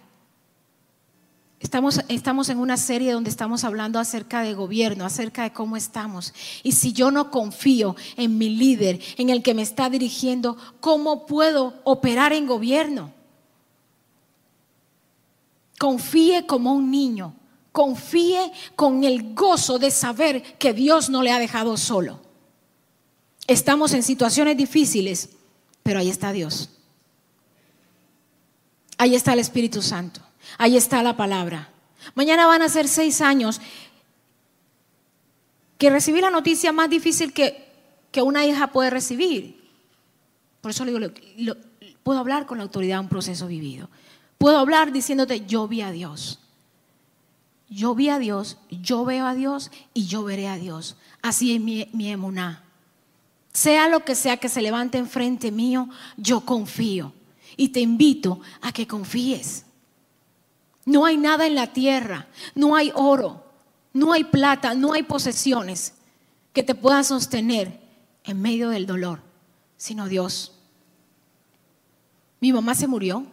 Estamos, 1.60 2.00
estamos, 2.08 2.48
en 2.48 2.58
una 2.58 2.78
serie 2.78 3.12
donde 3.12 3.30
estamos 3.30 3.66
hablando 3.66 4.00
acerca 4.00 4.42
de 4.42 4.54
gobierno, 4.54 5.04
acerca 5.04 5.44
de 5.44 5.52
cómo 5.52 5.76
estamos. 5.76 6.34
Y 6.64 6.72
si 6.72 6.94
yo 6.94 7.12
no 7.12 7.32
confío 7.32 7.98
en 8.16 8.38
mi 8.38 8.50
líder, 8.50 9.02
en 9.18 9.30
el 9.30 9.44
que 9.44 9.54
me 9.54 9.62
está 9.62 9.90
dirigiendo, 9.90 10.56
¿cómo 10.80 11.26
puedo 11.26 11.82
operar 11.84 12.32
en 12.32 12.48
gobierno? 12.48 13.12
Confíe 15.78 16.46
como 16.46 16.72
un 16.72 16.92
niño, 16.92 17.36
confíe 17.74 18.54
con 18.78 19.04
el 19.04 19.34
gozo 19.34 19.80
de 19.80 19.92
saber 19.92 20.58
que 20.58 20.72
Dios 20.72 21.10
no 21.10 21.24
le 21.24 21.32
ha 21.32 21.40
dejado 21.40 21.76
solo. 21.76 22.22
Estamos 23.48 23.94
en 23.94 24.04
situaciones 24.04 24.56
difíciles, 24.56 25.30
pero 25.84 26.00
ahí 26.00 26.10
está 26.10 26.32
Dios. 26.32 26.70
Ahí 28.98 29.16
está 29.16 29.34
el 29.34 29.40
Espíritu 29.40 29.82
Santo. 29.82 30.22
Ahí 30.58 30.78
está 30.78 31.04
la 31.04 31.16
palabra. 31.16 31.70
Mañana 32.16 32.48
van 32.48 32.62
a 32.62 32.70
ser 32.70 32.88
seis 32.88 33.22
años 33.22 33.62
que 35.78 35.90
recibí 35.90 36.22
la 36.22 36.30
noticia 36.30 36.72
más 36.72 36.90
difícil 36.90 37.34
que, 37.34 37.68
una 38.22 38.46
hija 38.46 38.68
puede 38.68 38.90
recibir. 38.90 39.60
Por 40.62 40.72
eso 40.72 40.84
le 40.84 40.92
digo, 41.38 41.56
puedo 42.04 42.20
hablar 42.20 42.46
con 42.46 42.58
la 42.58 42.66
autoridad 42.66 42.98
de 42.98 43.02
un 43.02 43.10
proceso 43.10 43.48
vivido. 43.48 43.90
Puedo 44.38 44.58
hablar 44.58 44.92
diciéndote, 44.92 45.46
yo 45.46 45.68
vi 45.68 45.82
a 45.82 45.92
Dios. 45.92 46.40
Yo 47.70 47.96
vi 47.96 48.10
a 48.10 48.20
Dios, 48.20 48.58
yo 48.70 49.06
veo 49.06 49.26
a 49.26 49.36
Dios 49.36 49.72
y 49.94 50.08
yo 50.08 50.24
veré 50.24 50.48
a 50.48 50.58
Dios. 50.58 50.98
Así 51.22 51.56
es 51.56 51.62
mi, 51.62 51.88
mi 51.94 52.10
emuná. 52.10 52.64
Sea 53.54 53.88
lo 53.88 54.04
que 54.04 54.16
sea 54.16 54.38
que 54.38 54.50
se 54.50 54.62
levante 54.62 54.98
enfrente 54.98 55.52
mío, 55.52 55.88
yo 56.18 56.42
confío. 56.42 57.14
Y 57.56 57.70
te 57.70 57.80
invito 57.80 58.42
a 58.62 58.72
que 58.74 58.88
confíes. 58.88 59.66
No 60.90 61.06
hay 61.06 61.18
nada 61.18 61.46
en 61.46 61.54
la 61.54 61.68
tierra, 61.68 62.26
no 62.56 62.76
hay 62.76 62.92
oro, 62.96 63.46
no 63.94 64.12
hay 64.12 64.24
plata, 64.24 64.74
no 64.74 64.94
hay 64.94 65.04
posesiones 65.04 65.94
que 66.52 66.64
te 66.64 66.74
puedan 66.74 67.06
sostener 67.06 67.80
en 68.24 68.42
medio 68.42 68.70
del 68.70 68.88
dolor, 68.88 69.22
sino 69.78 70.08
Dios. 70.08 70.52
Mi 72.40 72.52
mamá 72.52 72.74
se 72.74 72.88
murió. 72.88 73.24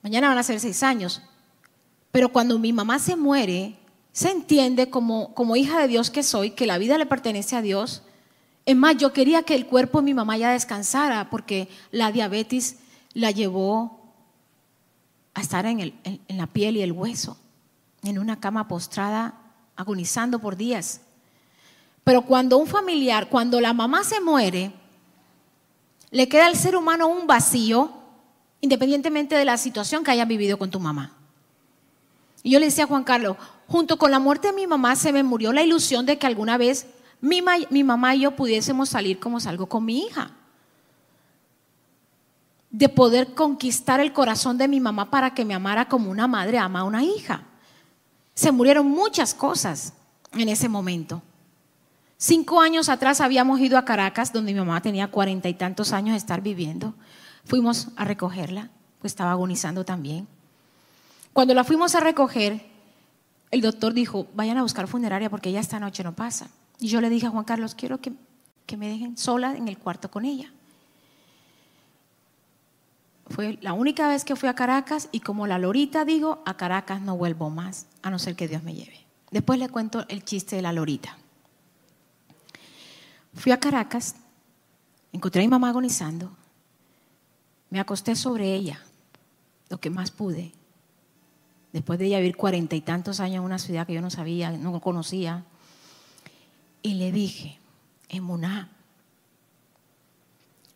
Mañana 0.00 0.28
van 0.28 0.38
a 0.38 0.42
ser 0.42 0.60
seis 0.60 0.82
años. 0.82 1.20
Pero 2.10 2.32
cuando 2.32 2.58
mi 2.58 2.72
mamá 2.72 2.98
se 2.98 3.14
muere, 3.14 3.76
se 4.12 4.30
entiende 4.30 4.88
como, 4.88 5.34
como 5.34 5.56
hija 5.56 5.78
de 5.78 5.88
Dios 5.88 6.10
que 6.10 6.22
soy, 6.22 6.52
que 6.52 6.64
la 6.64 6.78
vida 6.78 6.96
le 6.96 7.04
pertenece 7.04 7.54
a 7.54 7.60
Dios. 7.60 8.02
Es 8.64 8.76
más, 8.76 8.96
yo 8.96 9.12
quería 9.12 9.42
que 9.42 9.54
el 9.54 9.66
cuerpo 9.66 9.98
de 9.98 10.06
mi 10.06 10.14
mamá 10.14 10.38
ya 10.38 10.52
descansara 10.52 11.28
porque 11.28 11.68
la 11.90 12.12
diabetes 12.12 12.76
la 13.12 13.30
llevó 13.30 14.05
a 15.36 15.42
estar 15.42 15.66
en, 15.66 15.80
en 16.02 16.36
la 16.38 16.46
piel 16.46 16.78
y 16.78 16.82
el 16.82 16.92
hueso, 16.92 17.36
en 18.02 18.18
una 18.18 18.40
cama 18.40 18.68
postrada, 18.68 19.34
agonizando 19.76 20.38
por 20.38 20.56
días. 20.56 21.02
Pero 22.04 22.22
cuando 22.22 22.56
un 22.56 22.66
familiar, 22.66 23.28
cuando 23.28 23.60
la 23.60 23.74
mamá 23.74 24.02
se 24.02 24.18
muere, 24.18 24.72
le 26.10 26.26
queda 26.26 26.46
al 26.46 26.56
ser 26.56 26.74
humano 26.74 27.06
un 27.08 27.26
vacío, 27.26 27.92
independientemente 28.62 29.34
de 29.34 29.44
la 29.44 29.58
situación 29.58 30.02
que 30.02 30.10
haya 30.10 30.24
vivido 30.24 30.58
con 30.58 30.70
tu 30.70 30.80
mamá. 30.80 31.12
Y 32.42 32.52
yo 32.52 32.58
le 32.58 32.66
decía 32.66 32.84
a 32.84 32.86
Juan 32.88 33.04
Carlos, 33.04 33.36
junto 33.68 33.98
con 33.98 34.10
la 34.10 34.18
muerte 34.18 34.48
de 34.48 34.54
mi 34.54 34.66
mamá 34.66 34.96
se 34.96 35.12
me 35.12 35.22
murió 35.22 35.52
la 35.52 35.62
ilusión 35.62 36.06
de 36.06 36.16
que 36.16 36.26
alguna 36.26 36.56
vez 36.56 36.86
mi, 37.20 37.42
mi 37.68 37.84
mamá 37.84 38.14
y 38.14 38.20
yo 38.20 38.30
pudiésemos 38.36 38.88
salir 38.88 39.18
como 39.18 39.38
salgo 39.38 39.66
con 39.66 39.84
mi 39.84 39.98
hija 39.98 40.30
de 42.70 42.88
poder 42.88 43.34
conquistar 43.34 44.00
el 44.00 44.12
corazón 44.12 44.58
de 44.58 44.68
mi 44.68 44.80
mamá 44.80 45.10
para 45.10 45.34
que 45.34 45.44
me 45.44 45.54
amara 45.54 45.88
como 45.88 46.10
una 46.10 46.26
madre 46.26 46.58
ama 46.58 46.80
a 46.80 46.84
una 46.84 47.04
hija. 47.04 47.42
Se 48.34 48.52
murieron 48.52 48.86
muchas 48.86 49.34
cosas 49.34 49.94
en 50.32 50.48
ese 50.48 50.68
momento. 50.68 51.22
Cinco 52.18 52.60
años 52.60 52.88
atrás 52.88 53.20
habíamos 53.20 53.60
ido 53.60 53.76
a 53.78 53.84
Caracas, 53.84 54.32
donde 54.32 54.52
mi 54.52 54.58
mamá 54.58 54.80
tenía 54.80 55.10
cuarenta 55.10 55.48
y 55.48 55.54
tantos 55.54 55.92
años 55.92 56.12
de 56.12 56.18
estar 56.18 56.40
viviendo. 56.40 56.94
Fuimos 57.44 57.88
a 57.96 58.04
recogerla, 58.04 58.70
pues 59.00 59.12
estaba 59.12 59.32
agonizando 59.32 59.84
también. 59.84 60.26
Cuando 61.32 61.52
la 61.52 61.64
fuimos 61.64 61.94
a 61.94 62.00
recoger, 62.00 62.64
el 63.50 63.60
doctor 63.60 63.92
dijo, 63.92 64.26
vayan 64.34 64.56
a 64.56 64.62
buscar 64.62 64.88
funeraria 64.88 65.30
porque 65.30 65.50
ella 65.50 65.60
esta 65.60 65.78
noche 65.78 66.02
no 66.02 66.14
pasa. 66.14 66.48
Y 66.78 66.88
yo 66.88 67.00
le 67.00 67.10
dije 67.10 67.26
a 67.26 67.30
Juan 67.30 67.44
Carlos, 67.44 67.74
quiero 67.74 68.00
que, 68.00 68.12
que 68.64 68.76
me 68.76 68.88
dejen 68.88 69.16
sola 69.16 69.54
en 69.54 69.68
el 69.68 69.78
cuarto 69.78 70.10
con 70.10 70.24
ella. 70.24 70.50
Fue 73.28 73.58
la 73.60 73.72
única 73.72 74.08
vez 74.08 74.24
que 74.24 74.36
fui 74.36 74.48
a 74.48 74.54
Caracas 74.54 75.08
y 75.10 75.20
como 75.20 75.46
la 75.46 75.58
lorita 75.58 76.04
digo, 76.04 76.42
a 76.46 76.56
Caracas 76.56 77.00
no 77.00 77.16
vuelvo 77.16 77.50
más, 77.50 77.86
a 78.02 78.10
no 78.10 78.18
ser 78.18 78.36
que 78.36 78.46
Dios 78.46 78.62
me 78.62 78.74
lleve. 78.74 79.04
Después 79.32 79.58
le 79.58 79.68
cuento 79.68 80.06
el 80.08 80.24
chiste 80.24 80.56
de 80.56 80.62
la 80.62 80.72
lorita. 80.72 81.18
Fui 83.34 83.50
a 83.52 83.58
Caracas, 83.58 84.14
encontré 85.12 85.42
a 85.42 85.44
mi 85.44 85.48
mamá 85.48 85.70
agonizando, 85.70 86.30
me 87.68 87.80
acosté 87.80 88.14
sobre 88.14 88.54
ella, 88.54 88.80
lo 89.68 89.78
que 89.78 89.90
más 89.90 90.12
pude, 90.12 90.52
después 91.72 91.98
de 91.98 92.06
ella 92.06 92.18
vivir 92.18 92.36
cuarenta 92.36 92.76
y 92.76 92.80
tantos 92.80 93.18
años 93.18 93.38
en 93.38 93.44
una 93.44 93.58
ciudad 93.58 93.86
que 93.86 93.94
yo 93.94 94.00
no 94.00 94.10
sabía, 94.10 94.52
no 94.52 94.80
conocía, 94.80 95.44
y 96.80 96.94
le 96.94 97.10
dije, 97.10 97.58
Emuná, 98.08 98.70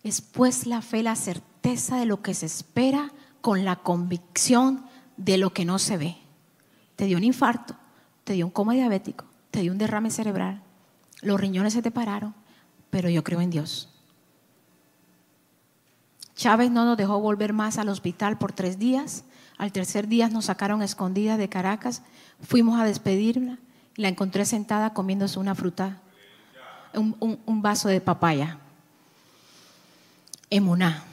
es 0.02 0.20
pues 0.20 0.66
la 0.66 0.82
fe 0.82 1.04
la 1.04 1.14
certeza 1.14 1.49
de 1.62 2.06
lo 2.06 2.22
que 2.22 2.34
se 2.34 2.46
espera 2.46 3.12
con 3.40 3.64
la 3.64 3.76
convicción 3.76 4.84
de 5.16 5.38
lo 5.38 5.52
que 5.52 5.64
no 5.64 5.78
se 5.78 5.96
ve. 5.96 6.16
Te 6.96 7.06
dio 7.06 7.16
un 7.16 7.24
infarto, 7.24 7.76
te 8.24 8.34
dio 8.34 8.46
un 8.46 8.52
coma 8.52 8.74
diabético, 8.74 9.24
te 9.50 9.60
dio 9.60 9.72
un 9.72 9.78
derrame 9.78 10.10
cerebral, 10.10 10.62
los 11.22 11.40
riñones 11.40 11.72
se 11.72 11.82
te 11.82 11.90
pararon, 11.90 12.34
pero 12.90 13.08
yo 13.08 13.22
creo 13.24 13.40
en 13.40 13.50
Dios. 13.50 13.88
Chávez 16.34 16.70
no 16.70 16.84
nos 16.84 16.96
dejó 16.96 17.20
volver 17.20 17.52
más 17.52 17.78
al 17.78 17.90
hospital 17.90 18.38
por 18.38 18.52
tres 18.52 18.78
días. 18.78 19.24
Al 19.58 19.72
tercer 19.72 20.08
día 20.08 20.28
nos 20.30 20.46
sacaron 20.46 20.80
escondida 20.80 21.36
de 21.36 21.50
Caracas. 21.50 22.02
Fuimos 22.42 22.80
a 22.80 22.84
despedirla. 22.84 23.58
La 23.96 24.08
encontré 24.08 24.46
sentada 24.46 24.94
comiéndose 24.94 25.38
una 25.38 25.54
fruta, 25.54 26.00
un, 26.94 27.38
un 27.44 27.60
vaso 27.60 27.88
de 27.88 28.00
papaya. 28.00 28.58
Emuná. 30.48 31.09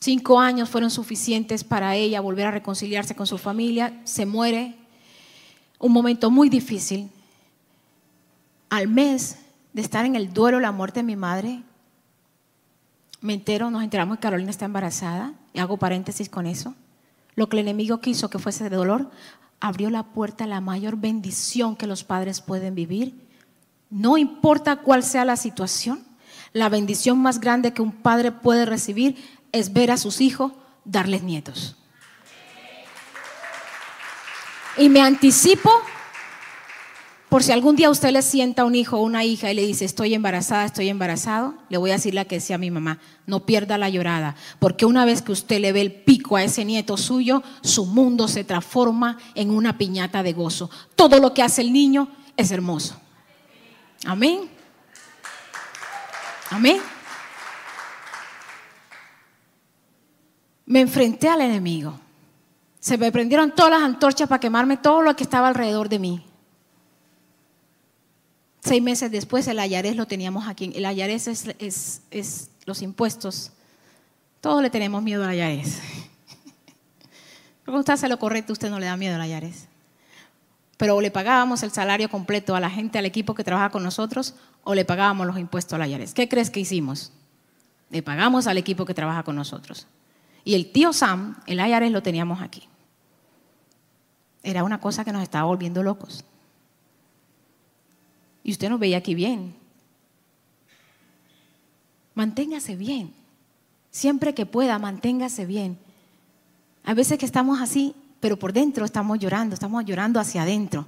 Cinco 0.00 0.38
años 0.38 0.68
fueron 0.68 0.90
suficientes 0.90 1.64
para 1.64 1.96
ella 1.96 2.20
volver 2.20 2.46
a 2.46 2.52
reconciliarse 2.52 3.16
con 3.16 3.26
su 3.26 3.36
familia. 3.36 4.00
Se 4.04 4.26
muere. 4.26 4.76
Un 5.80 5.92
momento 5.92 6.30
muy 6.30 6.48
difícil. 6.48 7.10
Al 8.70 8.88
mes 8.88 9.38
de 9.72 9.82
estar 9.82 10.04
en 10.04 10.14
el 10.14 10.32
duelo 10.32 10.60
la 10.60 10.72
muerte 10.72 11.00
de 11.00 11.04
mi 11.04 11.16
madre, 11.16 11.62
me 13.20 13.34
entero, 13.34 13.70
nos 13.70 13.82
enteramos 13.82 14.18
que 14.18 14.22
Carolina 14.22 14.50
está 14.50 14.66
embarazada, 14.66 15.34
y 15.52 15.58
hago 15.58 15.76
paréntesis 15.76 16.28
con 16.28 16.46
eso. 16.46 16.74
Lo 17.34 17.48
que 17.48 17.56
el 17.56 17.66
enemigo 17.66 18.00
quiso 18.00 18.30
que 18.30 18.38
fuese 18.38 18.64
de 18.68 18.76
dolor, 18.76 19.10
abrió 19.60 19.90
la 19.90 20.04
puerta 20.04 20.44
a 20.44 20.48
la 20.48 20.60
mayor 20.60 20.96
bendición 20.96 21.74
que 21.74 21.86
los 21.86 22.04
padres 22.04 22.40
pueden 22.40 22.74
vivir. 22.74 23.26
No 23.90 24.18
importa 24.18 24.76
cuál 24.76 25.02
sea 25.02 25.24
la 25.24 25.36
situación, 25.36 26.04
la 26.52 26.68
bendición 26.68 27.18
más 27.18 27.40
grande 27.40 27.72
que 27.72 27.82
un 27.82 27.92
padre 27.92 28.32
puede 28.32 28.66
recibir 28.66 29.16
es 29.52 29.72
ver 29.72 29.90
a 29.90 29.96
sus 29.96 30.20
hijos 30.20 30.52
darles 30.84 31.22
nietos. 31.22 31.76
Y 34.76 34.88
me 34.88 35.00
anticipo 35.00 35.70
por 37.28 37.42
si 37.42 37.52
algún 37.52 37.76
día 37.76 37.90
usted 37.90 38.10
le 38.10 38.22
sienta 38.22 38.62
a 38.62 38.64
un 38.64 38.74
hijo 38.74 38.96
o 38.96 39.02
una 39.02 39.22
hija 39.22 39.52
y 39.52 39.54
le 39.54 39.66
dice, 39.66 39.84
estoy 39.84 40.14
embarazada, 40.14 40.64
estoy 40.64 40.88
embarazado, 40.88 41.54
le 41.68 41.76
voy 41.76 41.90
a 41.90 41.94
decir 41.94 42.14
la 42.14 42.24
que 42.24 42.36
decía 42.36 42.56
mi 42.56 42.70
mamá, 42.70 43.00
no 43.26 43.44
pierda 43.44 43.76
la 43.76 43.90
llorada, 43.90 44.34
porque 44.58 44.86
una 44.86 45.04
vez 45.04 45.20
que 45.20 45.32
usted 45.32 45.60
le 45.60 45.72
ve 45.72 45.82
el 45.82 45.92
pico 45.92 46.36
a 46.36 46.42
ese 46.42 46.64
nieto 46.64 46.96
suyo, 46.96 47.42
su 47.60 47.84
mundo 47.84 48.28
se 48.28 48.44
transforma 48.44 49.18
en 49.34 49.50
una 49.50 49.76
piñata 49.76 50.22
de 50.22 50.32
gozo. 50.32 50.70
Todo 50.96 51.18
lo 51.18 51.34
que 51.34 51.42
hace 51.42 51.60
el 51.60 51.72
niño 51.72 52.08
es 52.34 52.50
hermoso. 52.50 52.98
Amén. 54.06 54.48
Amén. 56.50 56.80
Me 60.68 60.82
enfrenté 60.82 61.30
al 61.30 61.40
enemigo. 61.40 61.98
Se 62.78 62.98
me 62.98 63.10
prendieron 63.10 63.54
todas 63.54 63.70
las 63.70 63.82
antorchas 63.82 64.28
para 64.28 64.38
quemarme 64.38 64.76
todo 64.76 65.00
lo 65.00 65.16
que 65.16 65.24
estaba 65.24 65.48
alrededor 65.48 65.88
de 65.88 65.98
mí. 65.98 66.22
Seis 68.60 68.82
meses 68.82 69.10
después 69.10 69.48
el 69.48 69.60
Ayarés 69.60 69.96
lo 69.96 70.06
teníamos 70.06 70.46
aquí. 70.46 70.70
El 70.74 70.84
Ayarés 70.84 71.26
es, 71.26 72.50
los 72.66 72.82
impuestos. 72.82 73.52
Todos 74.42 74.60
le 74.60 74.68
tenemos 74.68 75.02
miedo 75.02 75.24
al 75.24 75.30
Ayarés. 75.30 75.80
Pero 77.64 77.78
usted 77.78 77.94
hace 77.94 78.08
lo 78.10 78.18
correcto, 78.18 78.52
usted 78.52 78.68
no 78.68 78.78
le 78.78 78.86
da 78.86 78.96
miedo 78.98 79.14
al 79.14 79.22
Ayarés. 79.22 79.68
Pero 80.76 81.00
le 81.00 81.10
pagábamos 81.10 81.62
el 81.62 81.70
salario 81.70 82.10
completo 82.10 82.54
a 82.54 82.60
la 82.60 82.68
gente, 82.68 82.98
al 82.98 83.06
equipo 83.06 83.34
que 83.34 83.42
trabaja 83.42 83.70
con 83.70 83.82
nosotros, 83.82 84.34
o 84.64 84.74
le 84.74 84.84
pagábamos 84.84 85.26
los 85.26 85.38
impuestos 85.38 85.72
al 85.72 85.82
Ayarés. 85.82 86.12
¿Qué 86.12 86.28
crees 86.28 86.50
que 86.50 86.60
hicimos? 86.60 87.10
Le 87.88 88.02
pagamos 88.02 88.46
al 88.46 88.58
equipo 88.58 88.84
que 88.84 88.92
trabaja 88.92 89.22
con 89.22 89.34
nosotros. 89.34 89.86
Y 90.48 90.54
el 90.54 90.72
tío 90.72 90.94
Sam, 90.94 91.36
el 91.46 91.60
Ayarés, 91.60 91.92
lo 91.92 92.02
teníamos 92.02 92.40
aquí. 92.40 92.62
Era 94.42 94.64
una 94.64 94.80
cosa 94.80 95.04
que 95.04 95.12
nos 95.12 95.22
estaba 95.22 95.44
volviendo 95.44 95.82
locos. 95.82 96.24
Y 98.42 98.52
usted 98.52 98.70
nos 98.70 98.80
veía 98.80 98.96
aquí 98.96 99.14
bien. 99.14 99.54
Manténgase 102.14 102.76
bien. 102.76 103.12
Siempre 103.90 104.32
que 104.32 104.46
pueda, 104.46 104.78
manténgase 104.78 105.44
bien. 105.44 105.78
A 106.82 106.94
veces 106.94 107.18
que 107.18 107.26
estamos 107.26 107.60
así, 107.60 107.94
pero 108.18 108.38
por 108.38 108.54
dentro 108.54 108.86
estamos 108.86 109.18
llorando, 109.18 109.52
estamos 109.52 109.84
llorando 109.84 110.18
hacia 110.18 110.44
adentro. 110.44 110.86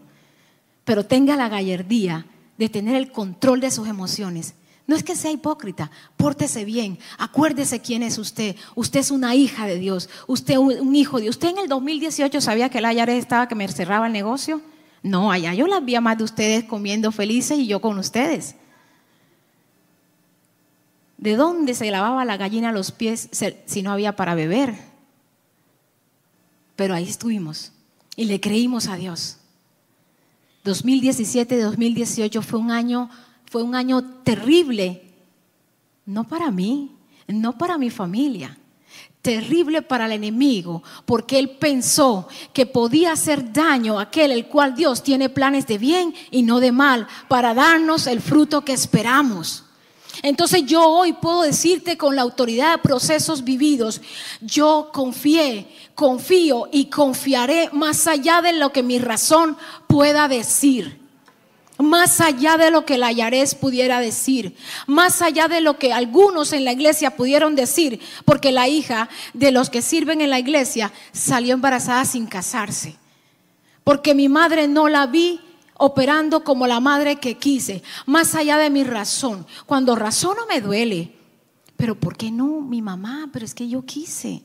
Pero 0.86 1.04
tenga 1.04 1.36
la 1.36 1.50
gallardía 1.50 2.24
de 2.56 2.70
tener 2.70 2.96
el 2.96 3.12
control 3.12 3.60
de 3.60 3.70
sus 3.70 3.88
emociones. 3.88 4.54
No 4.86 4.96
es 4.96 5.04
que 5.04 5.14
sea 5.14 5.30
hipócrita, 5.30 5.90
pórtese 6.16 6.64
bien, 6.64 6.98
acuérdese 7.18 7.80
quién 7.80 8.02
es 8.02 8.18
usted. 8.18 8.56
Usted 8.74 9.00
es 9.00 9.10
una 9.10 9.34
hija 9.34 9.66
de 9.66 9.76
Dios, 9.76 10.08
usted 10.26 10.56
un 10.56 10.96
hijo 10.96 11.18
de 11.18 11.24
Dios. 11.24 11.36
¿Usted 11.36 11.50
en 11.50 11.58
el 11.58 11.68
2018 11.68 12.40
sabía 12.40 12.68
que 12.68 12.78
el 12.78 12.84
Ayares 12.84 13.18
estaba 13.18 13.46
que 13.46 13.54
me 13.54 13.68
cerraba 13.68 14.08
el 14.08 14.12
negocio? 14.12 14.60
No, 15.02 15.30
allá 15.30 15.54
yo 15.54 15.66
las 15.66 15.84
vi 15.84 15.98
más 15.98 16.18
de 16.18 16.24
ustedes 16.24 16.64
comiendo 16.64 17.12
felices 17.12 17.58
y 17.58 17.66
yo 17.66 17.80
con 17.80 17.98
ustedes. 17.98 18.56
¿De 21.16 21.36
dónde 21.36 21.74
se 21.74 21.90
lavaba 21.90 22.24
la 22.24 22.36
gallina 22.36 22.70
a 22.70 22.72
los 22.72 22.92
pies 22.92 23.28
si 23.66 23.82
no 23.82 23.92
había 23.92 24.16
para 24.16 24.34
beber? 24.34 24.74
Pero 26.76 26.94
ahí 26.94 27.08
estuvimos 27.08 27.72
y 28.16 28.24
le 28.24 28.40
creímos 28.40 28.88
a 28.88 28.96
Dios. 28.96 29.36
2017-2018 30.64 32.42
fue 32.42 32.58
un 32.58 32.70
año 32.70 33.10
fue 33.50 33.64
un 33.64 33.74
año 33.74 34.00
terrible, 34.22 35.02
no 36.06 36.22
para 36.22 36.52
mí, 36.52 36.92
no 37.26 37.58
para 37.58 37.78
mi 37.78 37.90
familia, 37.90 38.56
terrible 39.22 39.82
para 39.82 40.06
el 40.06 40.12
enemigo, 40.12 40.84
porque 41.04 41.36
él 41.40 41.50
pensó 41.58 42.28
que 42.52 42.64
podía 42.64 43.10
hacer 43.10 43.52
daño 43.52 43.98
a 43.98 44.02
aquel 44.02 44.30
el 44.30 44.46
cual 44.46 44.76
Dios 44.76 45.02
tiene 45.02 45.30
planes 45.30 45.66
de 45.66 45.78
bien 45.78 46.14
y 46.30 46.44
no 46.44 46.60
de 46.60 46.70
mal, 46.70 47.08
para 47.26 47.52
darnos 47.52 48.06
el 48.06 48.20
fruto 48.20 48.64
que 48.64 48.72
esperamos. 48.72 49.64
Entonces 50.22 50.64
yo 50.64 50.84
hoy 50.84 51.14
puedo 51.14 51.42
decirte 51.42 51.98
con 51.98 52.14
la 52.14 52.22
autoridad 52.22 52.76
de 52.76 52.82
procesos 52.82 53.42
vividos, 53.42 54.00
yo 54.40 54.90
confié, 54.92 55.66
confío 55.96 56.68
y 56.70 56.84
confiaré 56.84 57.68
más 57.72 58.06
allá 58.06 58.42
de 58.42 58.52
lo 58.52 58.70
que 58.70 58.84
mi 58.84 59.00
razón 59.00 59.56
pueda 59.88 60.28
decir 60.28 60.99
más 61.82 62.20
allá 62.20 62.56
de 62.56 62.70
lo 62.70 62.84
que 62.84 62.98
la 62.98 63.12
Yarés 63.12 63.54
pudiera 63.54 64.00
decir, 64.00 64.56
más 64.86 65.22
allá 65.22 65.48
de 65.48 65.60
lo 65.60 65.78
que 65.78 65.92
algunos 65.92 66.52
en 66.52 66.64
la 66.64 66.72
iglesia 66.72 67.16
pudieron 67.16 67.54
decir, 67.54 68.00
porque 68.24 68.52
la 68.52 68.68
hija 68.68 69.08
de 69.32 69.50
los 69.50 69.70
que 69.70 69.82
sirven 69.82 70.20
en 70.20 70.30
la 70.30 70.38
iglesia 70.38 70.92
salió 71.12 71.54
embarazada 71.54 72.04
sin 72.04 72.26
casarse, 72.26 72.96
porque 73.84 74.14
mi 74.14 74.28
madre 74.28 74.68
no 74.68 74.88
la 74.88 75.06
vi 75.06 75.40
operando 75.74 76.44
como 76.44 76.66
la 76.66 76.80
madre 76.80 77.16
que 77.16 77.38
quise, 77.38 77.82
más 78.04 78.34
allá 78.34 78.58
de 78.58 78.68
mi 78.68 78.84
razón. 78.84 79.46
Cuando 79.64 79.96
razono 79.96 80.42
me 80.46 80.60
duele, 80.60 81.14
pero 81.76 81.98
¿por 81.98 82.16
qué 82.16 82.30
no 82.30 82.60
mi 82.60 82.82
mamá? 82.82 83.30
Pero 83.32 83.46
es 83.46 83.54
que 83.54 83.66
yo 83.66 83.82
quise. 83.86 84.42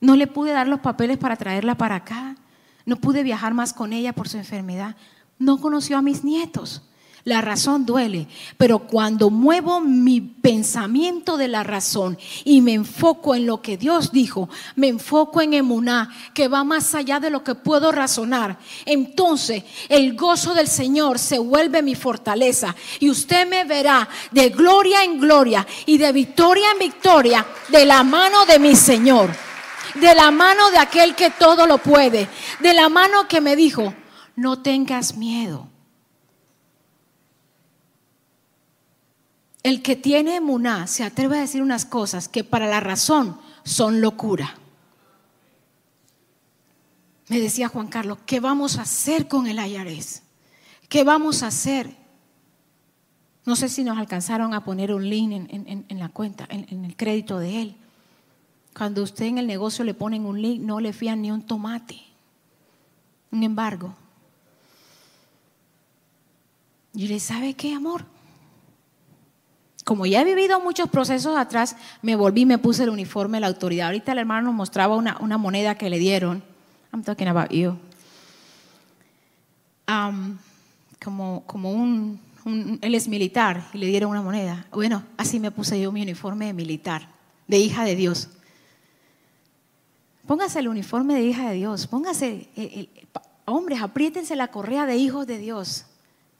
No 0.00 0.16
le 0.16 0.26
pude 0.26 0.52
dar 0.52 0.66
los 0.66 0.80
papeles 0.80 1.18
para 1.18 1.36
traerla 1.36 1.76
para 1.76 1.96
acá. 1.96 2.36
No 2.86 2.96
pude 2.96 3.22
viajar 3.22 3.52
más 3.52 3.74
con 3.74 3.92
ella 3.92 4.14
por 4.14 4.30
su 4.30 4.38
enfermedad 4.38 4.96
no 5.38 5.60
conoció 5.60 5.98
a 5.98 6.02
mis 6.02 6.24
nietos. 6.24 6.82
La 7.24 7.42
razón 7.42 7.84
duele, 7.84 8.26
pero 8.56 8.78
cuando 8.78 9.28
muevo 9.28 9.80
mi 9.80 10.20
pensamiento 10.20 11.36
de 11.36 11.48
la 11.48 11.62
razón 11.62 12.16
y 12.44 12.62
me 12.62 12.72
enfoco 12.72 13.34
en 13.34 13.44
lo 13.44 13.60
que 13.60 13.76
Dios 13.76 14.12
dijo, 14.12 14.48
me 14.76 14.88
enfoco 14.88 15.42
en 15.42 15.52
emuná, 15.52 16.10
que 16.32 16.48
va 16.48 16.64
más 16.64 16.94
allá 16.94 17.20
de 17.20 17.28
lo 17.28 17.44
que 17.44 17.54
puedo 17.54 17.92
razonar, 17.92 18.58
entonces 18.86 19.64
el 19.90 20.16
gozo 20.16 20.54
del 20.54 20.68
Señor 20.68 21.18
se 21.18 21.38
vuelve 21.38 21.82
mi 21.82 21.94
fortaleza 21.94 22.74
y 22.98 23.10
usted 23.10 23.46
me 23.46 23.64
verá 23.64 24.08
de 24.30 24.48
gloria 24.48 25.02
en 25.04 25.20
gloria 25.20 25.66
y 25.84 25.98
de 25.98 26.12
victoria 26.12 26.70
en 26.72 26.78
victoria 26.78 27.46
de 27.68 27.84
la 27.84 28.04
mano 28.04 28.46
de 28.46 28.58
mi 28.58 28.74
Señor, 28.74 29.28
de 29.96 30.14
la 30.14 30.30
mano 30.30 30.70
de 30.70 30.78
aquel 30.78 31.14
que 31.14 31.28
todo 31.28 31.66
lo 31.66 31.76
puede, 31.76 32.26
de 32.60 32.72
la 32.72 32.88
mano 32.88 33.28
que 33.28 33.42
me 33.42 33.54
dijo, 33.54 33.92
no 34.38 34.62
tengas 34.62 35.16
miedo. 35.16 35.66
El 39.64 39.82
que 39.82 39.96
tiene 39.96 40.36
emuná 40.36 40.86
se 40.86 41.02
atreve 41.02 41.36
a 41.36 41.40
decir 41.40 41.60
unas 41.60 41.84
cosas 41.84 42.28
que 42.28 42.44
para 42.44 42.68
la 42.68 42.78
razón 42.78 43.40
son 43.64 44.00
locura. 44.00 44.54
Me 47.26 47.40
decía 47.40 47.68
Juan 47.68 47.88
Carlos, 47.88 48.18
¿qué 48.26 48.38
vamos 48.38 48.78
a 48.78 48.82
hacer 48.82 49.26
con 49.26 49.48
el 49.48 49.58
Ayarés? 49.58 50.22
¿Qué 50.88 51.02
vamos 51.02 51.42
a 51.42 51.48
hacer? 51.48 51.96
No 53.44 53.56
sé 53.56 53.68
si 53.68 53.82
nos 53.82 53.98
alcanzaron 53.98 54.54
a 54.54 54.62
poner 54.62 54.94
un 54.94 55.08
link 55.10 55.48
en, 55.50 55.98
la 55.98 56.10
cuenta, 56.10 56.46
en, 56.48 56.84
el 56.84 56.96
crédito 56.96 57.40
de 57.40 57.62
él. 57.62 57.76
Cuando 58.76 59.02
usted 59.02 59.24
en 59.24 59.38
el 59.38 59.48
negocio 59.48 59.84
le 59.84 59.94
ponen 59.94 60.24
un 60.24 60.40
link, 60.40 60.60
no 60.60 60.78
le 60.78 60.92
fían 60.92 61.22
ni 61.22 61.32
un 61.32 61.42
tomate, 61.42 62.00
un 63.32 63.42
embargo. 63.42 63.96
Y 66.98 67.06
le 67.06 67.20
¿sabe 67.20 67.54
qué, 67.54 67.74
amor? 67.74 68.04
Como 69.84 70.04
ya 70.04 70.22
he 70.22 70.24
vivido 70.24 70.58
muchos 70.58 70.88
procesos 70.88 71.36
atrás, 71.36 71.76
me 72.02 72.16
volví, 72.16 72.44
me 72.44 72.58
puse 72.58 72.82
el 72.82 72.90
uniforme 72.90 73.36
de 73.36 73.42
la 73.42 73.46
autoridad. 73.46 73.86
Ahorita 73.86 74.10
el 74.10 74.18
hermano 74.18 74.48
nos 74.48 74.56
mostraba 74.56 74.96
una, 74.96 75.38
moneda 75.38 75.76
que 75.76 75.88
le 75.90 76.00
dieron 76.00 76.42
I'm 76.92 77.04
talking 77.04 77.28
about 77.28 77.50
you. 77.50 77.78
Um, 79.86 80.38
como, 81.00 81.44
como 81.46 81.70
un, 81.70 82.18
él 82.82 82.94
es 82.96 83.06
militar 83.06 83.68
y 83.72 83.78
le 83.78 83.86
dieron 83.86 84.10
una 84.10 84.20
moneda. 84.20 84.66
Bueno, 84.72 85.04
así 85.16 85.38
me 85.38 85.52
puse 85.52 85.80
yo 85.80 85.92
mi 85.92 86.02
uniforme 86.02 86.46
de 86.46 86.52
militar, 86.52 87.10
de 87.46 87.58
hija 87.58 87.84
de 87.84 87.94
Dios. 87.94 88.28
Póngase 90.26 90.58
el 90.58 90.66
uniforme 90.66 91.14
de 91.14 91.22
hija 91.22 91.48
de 91.48 91.54
Dios, 91.54 91.86
póngase, 91.86 92.48
el, 92.56 92.90
hombres, 93.44 93.82
apriétense 93.82 94.34
la 94.34 94.48
correa 94.48 94.84
de 94.84 94.96
hijos 94.96 95.28
de 95.28 95.38
Dios 95.38 95.84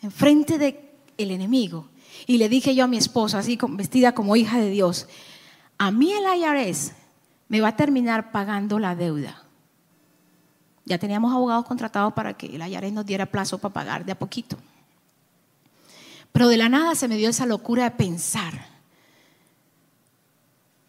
enfrente 0.02 0.58
del 0.58 0.88
el 1.16 1.30
enemigo. 1.32 1.88
Y 2.26 2.38
le 2.38 2.48
dije 2.48 2.74
yo 2.74 2.84
a 2.84 2.88
mi 2.88 2.96
esposo, 2.96 3.36
así 3.36 3.58
vestida 3.70 4.12
como 4.14 4.36
hija 4.36 4.58
de 4.58 4.70
Dios, 4.70 5.08
a 5.76 5.90
mí 5.90 6.12
el 6.12 6.24
IRS 6.40 6.92
me 7.48 7.60
va 7.60 7.68
a 7.68 7.76
terminar 7.76 8.32
pagando 8.32 8.78
la 8.78 8.94
deuda. 8.94 9.44
Ya 10.84 10.98
teníamos 10.98 11.32
abogados 11.32 11.66
contratados 11.66 12.14
para 12.14 12.34
que 12.34 12.46
el 12.46 12.66
IRS 12.66 12.92
nos 12.92 13.04
diera 13.04 13.26
plazo 13.26 13.58
para 13.58 13.74
pagar 13.74 14.04
de 14.04 14.12
a 14.12 14.18
poquito. 14.18 14.56
Pero 16.32 16.48
de 16.48 16.56
la 16.56 16.68
nada 16.68 16.94
se 16.94 17.08
me 17.08 17.16
dio 17.16 17.30
esa 17.30 17.46
locura 17.46 17.84
de 17.84 17.90
pensar. 17.90 18.66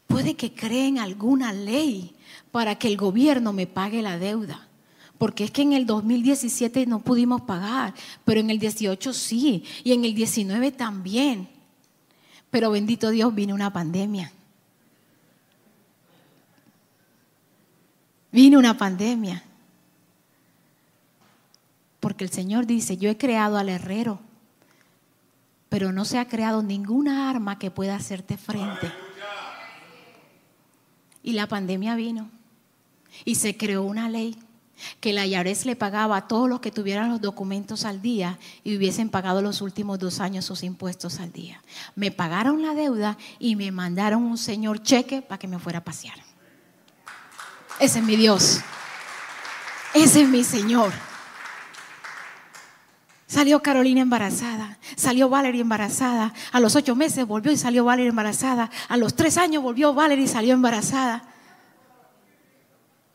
Puede 0.08 0.36
que 0.36 0.54
creen 0.54 1.00
alguna 1.00 1.54
ley 1.54 2.16
para 2.52 2.76
que 2.76 2.88
el 2.88 2.98
gobierno 2.98 3.54
me 3.54 3.68
pague 3.68 4.02
la 4.02 4.18
deuda. 4.18 4.69
Porque 5.20 5.44
es 5.44 5.52
que 5.52 5.62
en 5.62 5.74
el 5.74 5.86
2017 5.86 6.86
no 6.86 7.02
pudimos 7.02 7.42
pagar, 7.42 7.94
pero 8.24 8.40
en 8.40 8.50
el 8.50 8.58
18 8.58 9.14
sí, 9.14 9.66
y 9.84 9.92
en 9.92 10.06
el 10.06 10.16
19 10.16 10.72
también. 10.72 11.50
Pero 12.50 12.72
bendito 12.72 13.12
Dios, 13.12 13.36
vino 13.36 13.54
una 13.54 13.72
pandemia. 13.72 14.32
Vino 18.32 18.58
una 18.58 18.78
pandemia. 18.78 19.44
Porque 22.00 22.24
el 22.24 22.30
Señor 22.30 22.66
dice, 22.66 22.96
yo 22.96 23.10
he 23.10 23.18
creado 23.18 23.58
al 23.58 23.68
herrero, 23.68 24.22
pero 25.68 25.92
no 25.92 26.06
se 26.06 26.18
ha 26.18 26.30
creado 26.30 26.64
ninguna 26.64 27.30
arma 27.30 27.60
que 27.60 27.72
pueda 27.72 27.98
hacerte 27.98 28.38
frente. 28.38 28.90
Y 31.24 31.34
la 31.34 31.48
pandemia 31.48 31.96
vino 31.96 32.30
y 33.26 33.36
se 33.36 33.58
creó 33.58 33.84
una 33.84 34.08
ley 34.08 34.38
que 35.00 35.14
la 35.14 35.26
IARES 35.26 35.66
le 35.66 35.76
pagaba 35.76 36.18
a 36.18 36.28
todos 36.28 36.50
los 36.50 36.60
que 36.60 36.72
tuvieran 36.72 37.10
los 37.10 37.22
documentos 37.22 37.86
al 37.86 38.02
día 38.02 38.40
y 38.64 38.78
hubiesen 38.78 39.10
pagado 39.10 39.42
los 39.42 39.62
últimos 39.62 40.00
dos 40.00 40.20
años 40.20 40.46
sus 40.46 40.64
impuestos 40.64 41.20
al 41.20 41.32
día. 41.32 41.62
Me 41.96 42.12
pagaron 42.12 42.62
la 42.62 42.74
deuda 42.74 43.18
y 43.40 43.56
me 43.56 43.72
mandaron 43.72 44.24
un 44.24 44.38
señor 44.38 44.82
cheque 44.84 45.22
para 45.22 45.40
que 45.40 45.48
me 45.48 45.60
fuera 45.60 45.80
a 45.80 45.84
pasear. 45.84 46.18
Ese 47.80 48.00
es 48.00 48.06
mi 48.06 48.16
Dios. 48.16 48.60
Ese 49.94 50.22
es 50.22 50.30
mi 50.30 50.44
Señor. 50.44 50.92
Salió 53.26 53.62
Carolina 53.62 54.02
embarazada, 54.02 54.80
salió 54.96 55.30
Valerie 55.30 55.62
embarazada, 55.62 56.34
a 56.52 56.60
los 56.60 56.76
ocho 56.76 56.96
meses 56.96 57.28
volvió 57.28 57.52
y 57.52 57.58
salió 57.58 57.86
Valerie 57.86 58.10
embarazada, 58.10 58.72
a 58.88 58.98
los 58.98 59.16
tres 59.16 59.38
años 59.38 59.62
volvió 59.62 59.94
Valerie 59.94 60.26
y 60.26 60.28
salió 60.28 60.56
embarazada. 60.56 61.29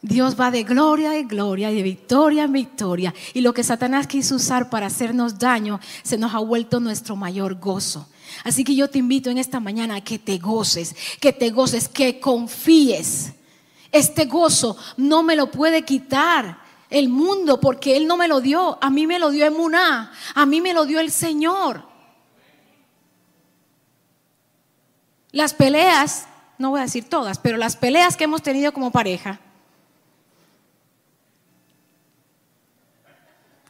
Dios 0.04 0.38
va 0.38 0.50
de 0.50 0.64
gloria 0.64 1.16
en 1.16 1.26
gloria 1.26 1.72
y 1.72 1.76
de 1.76 1.82
victoria 1.82 2.44
en 2.44 2.52
victoria. 2.52 3.14
Y 3.32 3.40
lo 3.40 3.54
que 3.54 3.64
Satanás 3.64 4.06
quiso 4.06 4.34
usar 4.34 4.68
para 4.68 4.86
hacernos 4.86 5.38
daño 5.38 5.80
se 6.02 6.18
nos 6.18 6.34
ha 6.34 6.40
vuelto 6.40 6.78
nuestro 6.78 7.16
mayor 7.16 7.54
gozo. 7.54 8.06
Así 8.44 8.64
que 8.64 8.74
yo 8.74 8.90
te 8.90 8.98
invito 8.98 9.30
en 9.30 9.38
esta 9.38 9.60
mañana 9.60 9.96
a 9.96 10.00
que 10.02 10.18
te 10.18 10.36
goces, 10.36 10.94
que 11.22 11.32
te 11.32 11.48
goces, 11.48 11.88
que 11.88 12.20
confíes. 12.20 13.32
Este 13.90 14.26
gozo 14.26 14.76
no 14.98 15.22
me 15.22 15.36
lo 15.36 15.50
puede 15.50 15.86
quitar 15.86 16.58
el 16.90 17.08
mundo 17.08 17.58
porque 17.58 17.96
Él 17.96 18.06
no 18.06 18.18
me 18.18 18.28
lo 18.28 18.42
dio, 18.42 18.76
a 18.82 18.90
mí 18.90 19.06
me 19.06 19.18
lo 19.18 19.30
dio 19.30 19.46
Emuná, 19.46 20.12
a 20.34 20.44
mí 20.44 20.60
me 20.60 20.74
lo 20.74 20.84
dio 20.84 21.00
el 21.00 21.10
Señor. 21.10 21.82
Las 25.32 25.54
peleas, 25.54 26.26
no 26.58 26.68
voy 26.68 26.80
a 26.80 26.84
decir 26.84 27.08
todas, 27.08 27.38
pero 27.38 27.56
las 27.56 27.76
peleas 27.76 28.18
que 28.18 28.24
hemos 28.24 28.42
tenido 28.42 28.74
como 28.74 28.90
pareja. 28.90 29.40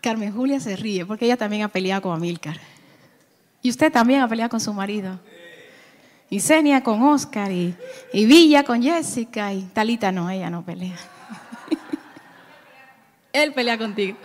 Carmen 0.04 0.34
Julia 0.34 0.60
se 0.60 0.76
ríe 0.76 1.06
porque 1.06 1.24
ella 1.24 1.38
también 1.38 1.62
ha 1.62 1.68
peleado 1.68 2.02
con 2.02 2.14
Amílcar. 2.14 2.60
Y 3.62 3.70
usted 3.70 3.90
también 3.90 4.20
ha 4.20 4.28
peleado 4.28 4.50
con 4.50 4.60
su 4.60 4.70
marido. 4.74 5.18
Y 6.28 6.40
Senia 6.40 6.82
con 6.82 7.02
Oscar 7.02 7.50
y, 7.50 7.74
y 8.12 8.26
Villa 8.26 8.64
con 8.64 8.82
Jessica 8.82 9.54
y 9.54 9.62
Talita 9.62 10.12
no, 10.12 10.28
ella 10.28 10.50
no 10.50 10.62
pelea. 10.62 10.98
Él 13.32 13.54
pelea 13.54 13.78
contigo. 13.78 14.18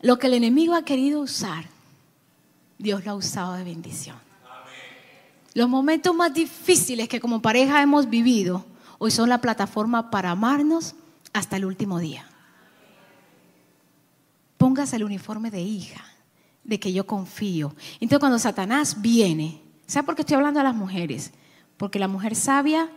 Lo 0.00 0.18
que 0.18 0.28
el 0.28 0.34
enemigo 0.34 0.74
ha 0.74 0.86
querido 0.86 1.20
usar, 1.20 1.66
Dios 2.78 3.04
lo 3.04 3.10
ha 3.10 3.14
usado 3.16 3.52
de 3.52 3.64
bendición. 3.64 4.16
Los 5.52 5.68
momentos 5.68 6.14
más 6.14 6.32
difíciles 6.32 7.10
que 7.10 7.20
como 7.20 7.42
pareja 7.42 7.82
hemos 7.82 8.08
vivido, 8.08 8.64
hoy 8.96 9.10
son 9.10 9.28
la 9.28 9.42
plataforma 9.42 10.10
para 10.10 10.30
amarnos 10.30 10.94
hasta 11.34 11.56
el 11.56 11.66
último 11.66 11.98
día. 11.98 12.26
Póngase 14.64 14.96
el 14.96 15.04
uniforme 15.04 15.50
de 15.50 15.60
hija, 15.60 16.04
de 16.64 16.80
que 16.80 16.92
yo 16.92 17.06
confío. 17.06 17.74
Entonces 17.94 18.18
cuando 18.18 18.38
Satanás 18.38 19.02
viene, 19.02 19.60
¿sabe 19.86 20.06
por 20.06 20.14
qué 20.14 20.22
estoy 20.22 20.36
hablando 20.36 20.60
a 20.60 20.64
las 20.64 20.74
mujeres? 20.74 21.32
Porque 21.76 21.98
la 21.98 22.08
mujer 22.08 22.34
sabia 22.34 22.90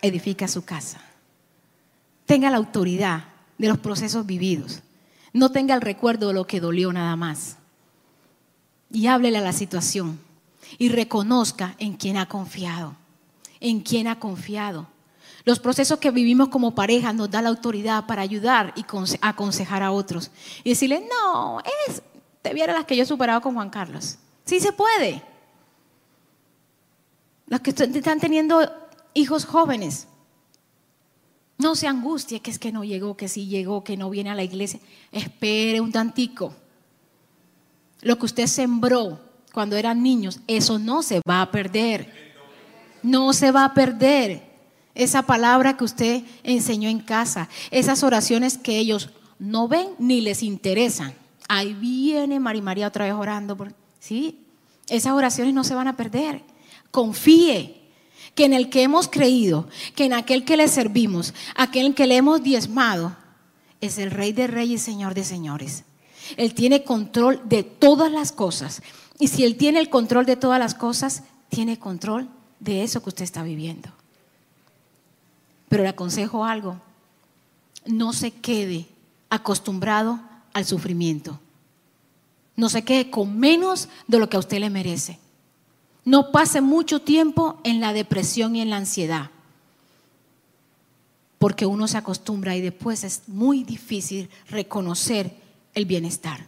edifica 0.00 0.48
su 0.48 0.64
casa 0.64 1.00
tenga 2.32 2.48
la 2.48 2.56
autoridad 2.56 3.24
de 3.58 3.68
los 3.68 3.76
procesos 3.76 4.24
vividos. 4.24 4.80
No 5.34 5.50
tenga 5.50 5.74
el 5.74 5.82
recuerdo 5.82 6.28
de 6.28 6.32
lo 6.32 6.46
que 6.46 6.60
dolió 6.60 6.90
nada 6.90 7.14
más. 7.14 7.58
Y 8.90 9.06
háblele 9.06 9.36
a 9.36 9.42
la 9.42 9.52
situación. 9.52 10.18
Y 10.78 10.88
reconozca 10.88 11.74
en 11.78 11.92
quién 11.92 12.16
ha 12.16 12.30
confiado. 12.30 12.96
En 13.60 13.80
quién 13.80 14.08
ha 14.08 14.18
confiado. 14.18 14.88
Los 15.44 15.58
procesos 15.58 15.98
que 15.98 16.10
vivimos 16.10 16.48
como 16.48 16.74
pareja 16.74 17.12
nos 17.12 17.30
da 17.30 17.42
la 17.42 17.48
autoridad 17.48 18.06
para 18.06 18.22
ayudar 18.22 18.72
y 18.76 18.84
aconsejar 19.20 19.82
a 19.82 19.90
otros. 19.90 20.30
Y 20.62 20.70
decirle, 20.70 21.06
no, 21.08 21.60
es, 21.88 22.02
te 22.42 22.54
viera 22.54 22.72
las 22.72 22.84
que 22.84 22.96
yo 22.96 23.02
he 23.02 23.06
superado 23.06 23.40
con 23.40 23.54
Juan 23.54 23.70
Carlos. 23.70 24.18
Sí 24.44 24.60
se 24.60 24.72
puede. 24.72 25.22
Las 27.46 27.60
que 27.60 27.70
están 27.70 28.20
teniendo 28.20 28.60
hijos 29.14 29.44
jóvenes. 29.44 30.06
No 31.58 31.74
se 31.76 31.86
angustie 31.86 32.40
que 32.40 32.50
es 32.50 32.58
que 32.58 32.72
no 32.72 32.82
llegó, 32.82 33.16
que 33.16 33.28
sí 33.28 33.46
llegó, 33.46 33.84
que 33.84 33.96
no 33.96 34.10
viene 34.10 34.30
a 34.30 34.34
la 34.34 34.42
iglesia. 34.42 34.80
Espere 35.10 35.80
un 35.80 35.92
tantico. 35.92 36.54
Lo 38.00 38.18
que 38.18 38.26
usted 38.26 38.46
sembró 38.46 39.20
cuando 39.52 39.76
eran 39.76 40.02
niños, 40.02 40.40
eso 40.46 40.78
no 40.78 41.02
se 41.02 41.20
va 41.28 41.42
a 41.42 41.50
perder. 41.50 42.34
No 43.02 43.32
se 43.32 43.52
va 43.52 43.64
a 43.64 43.74
perder. 43.74 44.51
Esa 44.94 45.22
palabra 45.22 45.76
que 45.76 45.84
usted 45.84 46.22
enseñó 46.42 46.88
en 46.88 47.00
casa, 47.00 47.48
esas 47.70 48.02
oraciones 48.02 48.58
que 48.58 48.78
ellos 48.78 49.10
no 49.38 49.68
ven 49.68 49.88
ni 49.98 50.20
les 50.20 50.42
interesan. 50.42 51.14
Ahí 51.48 51.74
viene 51.74 52.40
María 52.40 52.62
María 52.62 52.88
otra 52.88 53.06
vez 53.06 53.14
orando. 53.14 53.56
¿sí? 53.98 54.38
Esas 54.88 55.12
oraciones 55.12 55.54
no 55.54 55.64
se 55.64 55.74
van 55.74 55.88
a 55.88 55.96
perder. 55.96 56.42
Confíe 56.90 57.80
que 58.34 58.44
en 58.44 58.52
el 58.52 58.70
que 58.70 58.82
hemos 58.82 59.08
creído, 59.08 59.68
que 59.94 60.04
en 60.04 60.12
aquel 60.12 60.44
que 60.44 60.56
le 60.56 60.68
servimos, 60.68 61.34
aquel 61.54 61.94
que 61.94 62.06
le 62.06 62.16
hemos 62.16 62.42
diezmado, 62.42 63.16
es 63.80 63.98
el 63.98 64.10
Rey 64.10 64.32
de 64.32 64.46
Reyes 64.46 64.82
Señor 64.82 65.14
de 65.14 65.24
Señores. 65.24 65.84
Él 66.36 66.54
tiene 66.54 66.84
control 66.84 67.42
de 67.44 67.62
todas 67.62 68.10
las 68.10 68.32
cosas. 68.32 68.82
Y 69.18 69.28
si 69.28 69.44
Él 69.44 69.56
tiene 69.56 69.80
el 69.80 69.90
control 69.90 70.24
de 70.24 70.36
todas 70.36 70.58
las 70.58 70.74
cosas, 70.74 71.24
tiene 71.48 71.78
control 71.78 72.28
de 72.60 72.82
eso 72.84 73.02
que 73.02 73.10
usted 73.10 73.24
está 73.24 73.42
viviendo. 73.42 73.90
Pero 75.72 75.84
le 75.84 75.88
aconsejo 75.88 76.44
algo, 76.44 76.78
no 77.86 78.12
se 78.12 78.30
quede 78.30 78.84
acostumbrado 79.30 80.20
al 80.52 80.66
sufrimiento. 80.66 81.40
No 82.56 82.68
se 82.68 82.84
quede 82.84 83.10
con 83.10 83.38
menos 83.38 83.88
de 84.06 84.18
lo 84.18 84.28
que 84.28 84.36
a 84.36 84.40
usted 84.40 84.58
le 84.58 84.68
merece. 84.68 85.18
No 86.04 86.30
pase 86.30 86.60
mucho 86.60 87.00
tiempo 87.00 87.58
en 87.64 87.80
la 87.80 87.94
depresión 87.94 88.54
y 88.54 88.60
en 88.60 88.68
la 88.68 88.76
ansiedad, 88.76 89.30
porque 91.38 91.64
uno 91.64 91.88
se 91.88 91.96
acostumbra 91.96 92.54
y 92.54 92.60
después 92.60 93.02
es 93.02 93.22
muy 93.26 93.64
difícil 93.64 94.28
reconocer 94.50 95.34
el 95.72 95.86
bienestar. 95.86 96.44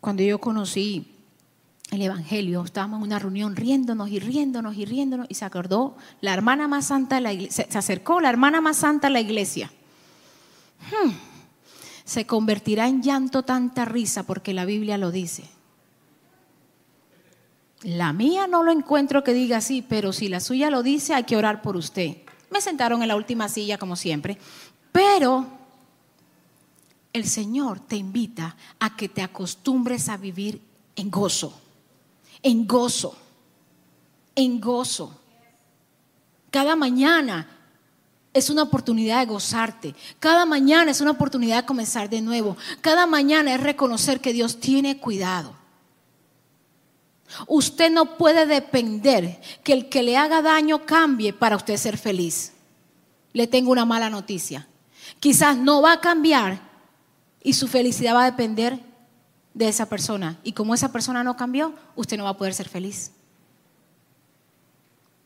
Cuando 0.00 0.22
yo 0.22 0.38
conocí 0.38 1.15
el 1.90 2.02
Evangelio, 2.02 2.64
estábamos 2.64 2.98
en 2.98 3.04
una 3.04 3.18
reunión 3.18 3.54
riéndonos 3.54 4.10
y 4.10 4.18
riéndonos 4.18 4.76
y 4.76 4.84
riéndonos 4.84 5.26
y 5.28 5.34
se 5.34 5.44
acordó 5.44 5.96
la 6.20 6.34
hermana 6.34 6.66
más 6.66 6.86
santa 6.86 7.16
de 7.16 7.20
la 7.20 7.32
iglesia, 7.32 7.66
se 7.70 7.78
acercó 7.78 8.20
la 8.20 8.28
hermana 8.28 8.60
más 8.60 8.78
santa 8.78 9.06
de 9.06 9.12
la 9.12 9.20
iglesia. 9.20 9.70
Hmm. 10.90 11.12
Se 12.04 12.26
convertirá 12.26 12.88
en 12.88 13.02
llanto 13.02 13.42
tanta 13.42 13.84
risa 13.84 14.24
porque 14.24 14.52
la 14.52 14.64
Biblia 14.64 14.98
lo 14.98 15.10
dice. 15.10 15.44
La 17.82 18.12
mía 18.12 18.46
no 18.46 18.62
lo 18.62 18.72
encuentro 18.72 19.22
que 19.22 19.32
diga 19.32 19.58
así, 19.58 19.82
pero 19.82 20.12
si 20.12 20.28
la 20.28 20.40
suya 20.40 20.70
lo 20.70 20.82
dice, 20.82 21.14
hay 21.14 21.24
que 21.24 21.36
orar 21.36 21.62
por 21.62 21.76
usted. 21.76 22.16
Me 22.50 22.60
sentaron 22.60 23.02
en 23.02 23.08
la 23.08 23.16
última 23.16 23.48
silla, 23.48 23.78
como 23.78 23.96
siempre. 23.96 24.38
Pero 24.92 25.46
el 27.12 27.26
Señor 27.26 27.80
te 27.80 27.96
invita 27.96 28.56
a 28.78 28.96
que 28.96 29.08
te 29.08 29.22
acostumbres 29.22 30.08
a 30.08 30.16
vivir 30.16 30.60
en 30.96 31.10
gozo, 31.10 31.60
en 32.42 32.66
gozo, 32.66 33.16
en 34.34 34.60
gozo. 34.60 35.20
Cada 36.50 36.76
mañana 36.76 37.48
es 38.32 38.50
una 38.50 38.62
oportunidad 38.62 39.20
de 39.20 39.32
gozarte. 39.32 39.94
Cada 40.20 40.44
mañana 40.44 40.90
es 40.90 41.00
una 41.00 41.12
oportunidad 41.12 41.62
de 41.62 41.66
comenzar 41.66 42.10
de 42.10 42.20
nuevo. 42.20 42.56
Cada 42.80 43.06
mañana 43.06 43.54
es 43.54 43.60
reconocer 43.60 44.20
que 44.20 44.32
Dios 44.32 44.60
tiene 44.60 44.98
cuidado. 44.98 45.54
Usted 47.46 47.90
no 47.90 48.16
puede 48.16 48.46
depender 48.46 49.40
que 49.64 49.72
el 49.72 49.88
que 49.88 50.02
le 50.02 50.16
haga 50.16 50.42
daño 50.42 50.86
cambie 50.86 51.32
para 51.32 51.56
usted 51.56 51.76
ser 51.76 51.98
feliz. 51.98 52.52
Le 53.32 53.46
tengo 53.46 53.72
una 53.72 53.84
mala 53.84 54.10
noticia. 54.10 54.66
Quizás 55.20 55.56
no 55.56 55.82
va 55.82 55.92
a 55.92 56.00
cambiar 56.00 56.60
y 57.42 57.54
su 57.54 57.68
felicidad 57.68 58.14
va 58.14 58.24
a 58.24 58.30
depender 58.30 58.80
de 59.56 59.68
esa 59.68 59.86
persona. 59.86 60.38
Y 60.44 60.52
como 60.52 60.74
esa 60.74 60.92
persona 60.92 61.24
no 61.24 61.36
cambió, 61.36 61.74
usted 61.96 62.18
no 62.18 62.24
va 62.24 62.30
a 62.30 62.36
poder 62.36 62.52
ser 62.52 62.68
feliz. 62.68 63.10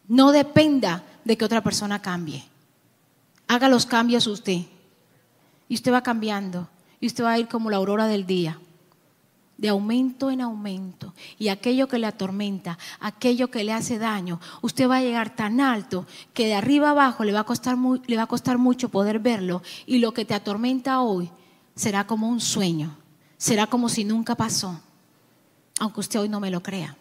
No 0.07 0.31
dependa 0.31 1.05
de 1.25 1.37
que 1.37 1.45
otra 1.45 1.63
persona 1.63 2.01
cambie. 2.01 2.45
Haga 3.49 3.69
los 3.69 3.87
cambios 3.87 4.29
usted. 4.29 4.61
Y 5.69 5.75
usted 5.75 5.93
va 5.93 6.03
cambiando. 6.03 6.69
Y 7.01 7.09
usted 7.09 7.25
va 7.25 7.33
a 7.33 7.39
ir 7.41 7.49
como 7.49 7.71
la 7.71 7.79
aurora 7.79 8.07
del 8.07 8.25
día 8.25 8.59
de 9.59 9.69
aumento 9.69 10.31
en 10.31 10.41
aumento 10.41 11.13
y 11.39 11.49
aquello 11.49 11.87
que 11.87 11.99
le 11.99 12.07
atormenta, 12.07 12.79
aquello 12.99 13.51
que 13.51 13.63
le 13.63 13.75
hace 13.75 13.99
daño, 13.99 14.41
usted 14.63 14.89
va 14.89 14.97
a 14.97 15.03
llegar 15.03 15.37
tan 15.37 15.61
alto 15.61 16.07
que 16.33 16.47
de 16.47 16.55
arriba 16.55 16.91
abajo 16.91 17.25
le 17.25 17.33
va 17.33 17.41
a 17.41 17.45
costar, 17.45 17.77
le 18.07 18.17
va 18.17 18.23
a 18.23 18.27
costar 18.27 18.57
mucho 18.57 18.89
poder 18.89 19.19
verlo 19.19 19.61
y 19.85 19.99
lo 19.99 20.15
que 20.15 20.25
te 20.25 20.33
atormenta 20.33 21.03
hoy 21.03 21.31
será 21.75 22.07
como 22.07 22.31
un 22.31 22.41
sueño, 22.41 22.97
será 23.41 23.67
como 23.67 23.89
si 23.89 24.05
nunca 24.05 24.37
pasó, 24.37 24.81
aunque 25.81 26.01
usted 26.01 26.21
hoy 26.21 26.29
no 26.29 26.39
me 26.39 26.53
lo 26.53 26.63
crea. 26.63 26.97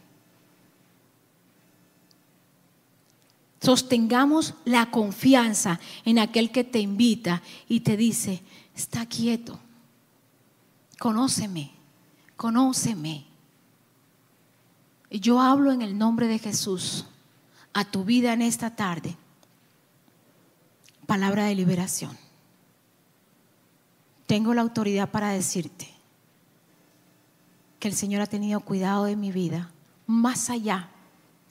Sostengamos 3.61 4.55
la 4.63 4.89
confianza 4.89 5.79
en 6.05 6.17
aquel 6.17 6.49
que 6.49 6.63
te 6.63 6.79
invita 6.79 7.43
y 7.67 7.81
te 7.81 7.97
dice, 7.97 8.41
está 8.73 9.05
quieto, 9.05 9.59
conóceme 10.97 11.77
conóceme. 12.39 13.25
Yo 15.11 15.41
hablo 15.41 15.73
en 15.73 15.81
el 15.81 15.97
nombre 15.97 16.29
de 16.29 16.39
Jesús 16.39 17.05
a 17.73 17.83
tu 17.83 18.05
vida 18.05 18.31
en 18.31 18.41
esta 18.41 18.77
tarde. 18.77 19.17
Palabra 21.05 21.45
de 21.45 21.55
liberación. 21.55 22.17
Tengo 24.25 24.53
la 24.53 24.61
autoridad 24.61 25.11
para 25.11 25.31
decirte 25.31 25.98
que 27.79 27.87
el 27.87 27.95
Señor 27.95 28.21
ha 28.21 28.27
tenido 28.27 28.59
cuidado 28.59 29.05
de 29.05 29.15
mi 29.15 29.31
vida 29.31 29.71
más 30.05 30.49
allá 30.49 30.89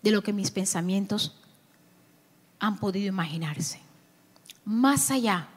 de 0.03 0.11
lo 0.11 0.23
que 0.23 0.33
mis 0.33 0.51
pensamientos 0.51 1.37
han 2.59 2.79
podido 2.79 3.07
imaginarse. 3.07 3.81
Más 4.65 5.11
allá 5.11 5.49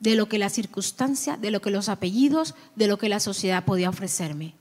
de 0.00 0.14
lo 0.14 0.28
que 0.28 0.38
la 0.38 0.48
circunstancia, 0.48 1.36
de 1.36 1.50
lo 1.50 1.60
que 1.60 1.70
los 1.70 1.88
apellidos, 1.88 2.54
de 2.74 2.86
lo 2.86 2.98
que 2.98 3.08
la 3.08 3.20
sociedad 3.20 3.64
podía 3.64 3.90
ofrecerme. 3.90 4.54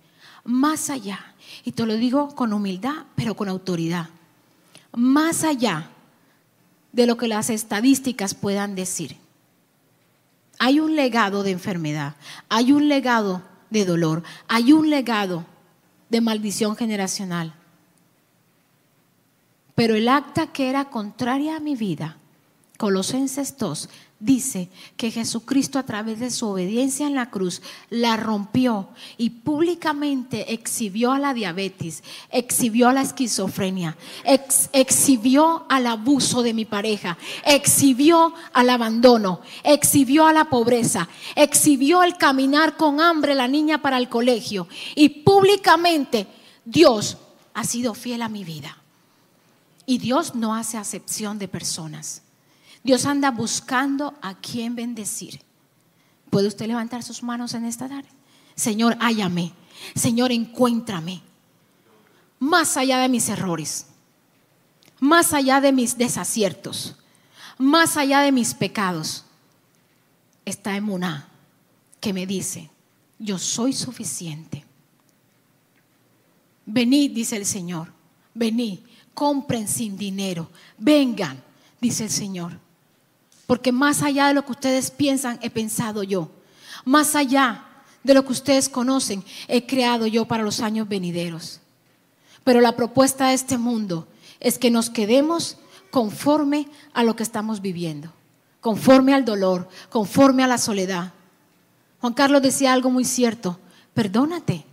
Más 0.44 0.90
allá, 0.90 1.34
y 1.64 1.72
te 1.72 1.86
lo 1.86 1.96
digo 1.96 2.36
con 2.36 2.54
humildad, 2.54 3.06
pero 3.16 3.36
con 3.36 3.50
autoridad, 3.50 4.10
más 4.94 5.44
allá 5.44 5.90
de 6.92 7.06
lo 7.06 7.18
que 7.18 7.28
las 7.28 7.50
estadísticas 7.50 8.34
puedan 8.34 8.76
decir. 8.76 9.18
Hay 10.60 10.80
un 10.80 10.96
legado 10.96 11.44
de 11.44 11.52
enfermedad, 11.52 12.16
hay 12.48 12.72
un 12.72 12.88
legado 12.88 13.42
de 13.70 13.86
dolor, 13.86 14.24
hay 14.48 14.72
un 14.72 14.90
legado 14.90 15.46
de 16.10 16.22
maldición 16.22 16.76
generacional. 16.76 17.54
Pero 19.76 19.96
el 19.96 20.08
acta 20.08 20.48
que 20.48 20.70
era 20.70 20.86
contraria 20.86 21.58
a 21.58 21.60
mi 21.60 21.76
vida, 21.76 22.18
Colosenses 22.78 23.58
2, 23.58 23.90
dice 24.20 24.70
que 24.98 25.12
Jesucristo 25.12 25.78
a 25.78 25.84
través 25.84 26.20
de 26.20 26.32
su 26.32 26.48
obediencia 26.48 27.06
en 27.06 27.16
la 27.16 27.30
cruz 27.30 27.62
la 27.90 28.18
rompió 28.18 28.90
y 29.18 29.30
públicamente 29.30 30.54
exhibió 30.54 31.12
a 31.12 31.20
la 31.20 31.34
diabetes, 31.34 32.04
exhibió 32.32 32.88
a 32.88 32.94
la 32.94 33.02
esquizofrenia, 33.02 33.98
exhibió 34.74 35.66
al 35.70 35.88
abuso 35.88 36.44
de 36.44 36.54
mi 36.54 36.66
pareja, 36.66 37.18
exhibió 37.46 38.34
al 38.54 38.70
abandono, 38.70 39.42
exhibió 39.64 40.26
a 40.26 40.34
la 40.34 40.50
pobreza, 40.50 41.10
exhibió 41.36 42.04
el 42.04 42.18
caminar 42.18 42.78
con 42.78 43.02
hambre 43.02 43.36
la 43.36 43.48
niña 43.48 43.82
para 43.82 43.98
el 43.98 44.10
colegio 44.10 44.68
y 44.96 45.10
públicamente 45.10 46.28
Dios 46.64 47.18
ha 47.54 47.64
sido 47.64 47.94
fiel 47.94 48.22
a 48.22 48.30
mi 48.30 48.44
vida. 48.44 48.78
Y 49.86 50.00
Dios 50.00 50.34
no 50.34 50.56
hace 50.56 50.78
acepción 50.78 51.38
de 51.38 51.48
personas. 51.48 52.24
Dios 52.86 53.08
anda 53.08 53.32
buscando 53.32 54.14
a 54.22 54.36
quien 54.36 54.76
bendecir. 54.76 55.42
¿Puede 56.30 56.48
usted 56.48 56.68
levantar 56.68 57.02
sus 57.02 57.24
manos 57.24 57.56
en 57.56 57.66
esta 57.66 57.90
tarde? 57.90 58.08
Señor, 58.54 58.96
hállame. 59.00 59.54
Señor, 59.96 60.32
encuéntrame. 60.32 61.24
Más 62.38 62.78
allá 62.78 63.00
de 63.00 63.10
mis 63.10 63.28
errores, 63.28 63.88
más 65.00 65.34
allá 65.34 65.62
de 65.62 65.72
mis 65.72 65.98
desaciertos, 65.98 66.96
más 67.58 67.98
allá 67.98 68.20
de 68.20 68.32
mis 68.32 68.54
pecados, 68.54 69.26
está 70.46 70.76
Emuná 70.76 71.28
que 72.00 72.14
me 72.14 72.28
dice, 72.28 72.70
yo 73.18 73.40
soy 73.40 73.74
suficiente. 73.74 74.64
Venid, 76.68 77.14
dice 77.14 77.36
el 77.36 77.48
Señor, 77.48 77.92
venid, 78.36 78.78
compren 79.16 79.68
sin 79.68 79.98
dinero, 79.98 80.52
vengan, 80.78 81.44
dice 81.82 82.04
el 82.04 82.12
Señor. 82.12 82.65
Porque 83.48 83.72
más 83.72 84.02
allá 84.02 84.28
de 84.28 84.34
lo 84.34 84.46
que 84.46 84.52
ustedes 84.52 84.92
piensan, 84.92 85.40
he 85.42 85.50
pensado 85.50 86.04
yo. 86.04 86.30
Más 86.84 87.16
allá 87.16 87.66
de 88.04 88.14
lo 88.14 88.26
que 88.26 88.32
ustedes 88.32 88.70
conocen, 88.70 89.24
he 89.48 89.66
creado 89.66 90.08
yo 90.08 90.26
para 90.26 90.44
los 90.44 90.60
años 90.60 90.88
venideros. 90.88 91.60
Pero 92.44 92.62
la 92.62 92.76
propuesta 92.76 93.30
de 93.30 93.34
este 93.34 93.58
mundo 93.58 94.08
es 94.40 94.60
que 94.60 94.70
nos 94.70 94.90
quedemos 94.90 95.58
conforme 95.92 96.68
a 96.94 97.04
lo 97.04 97.16
que 97.16 97.24
estamos 97.24 97.62
viviendo, 97.62 98.12
conforme 98.62 99.14
al 99.14 99.26
dolor, 99.26 99.70
conforme 99.90 100.44
a 100.44 100.48
la 100.48 100.58
soledad. 100.58 101.14
Juan 102.02 102.14
Carlos 102.14 102.42
decía 102.42 102.74
algo 102.74 102.92
muy 102.92 103.06
cierto, 103.06 103.60
perdónate, 103.94 104.66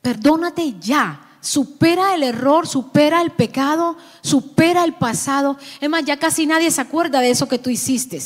perdónate 0.00 0.76
ya, 0.80 1.29
supera 1.40 2.14
el 2.14 2.22
error, 2.22 2.66
supera 2.66 3.22
el 3.22 3.30
pecado, 3.30 3.96
supera 4.20 4.84
el 4.84 4.94
pasado. 4.94 5.56
Es 5.80 5.88
más, 5.88 6.04
ya 6.04 6.18
casi 6.18 6.46
nadie 6.46 6.70
se 6.70 6.80
acuerda 6.80 7.20
de 7.20 7.30
eso 7.30 7.48
que 7.48 7.58
tú 7.58 7.70
hiciste 7.70 8.20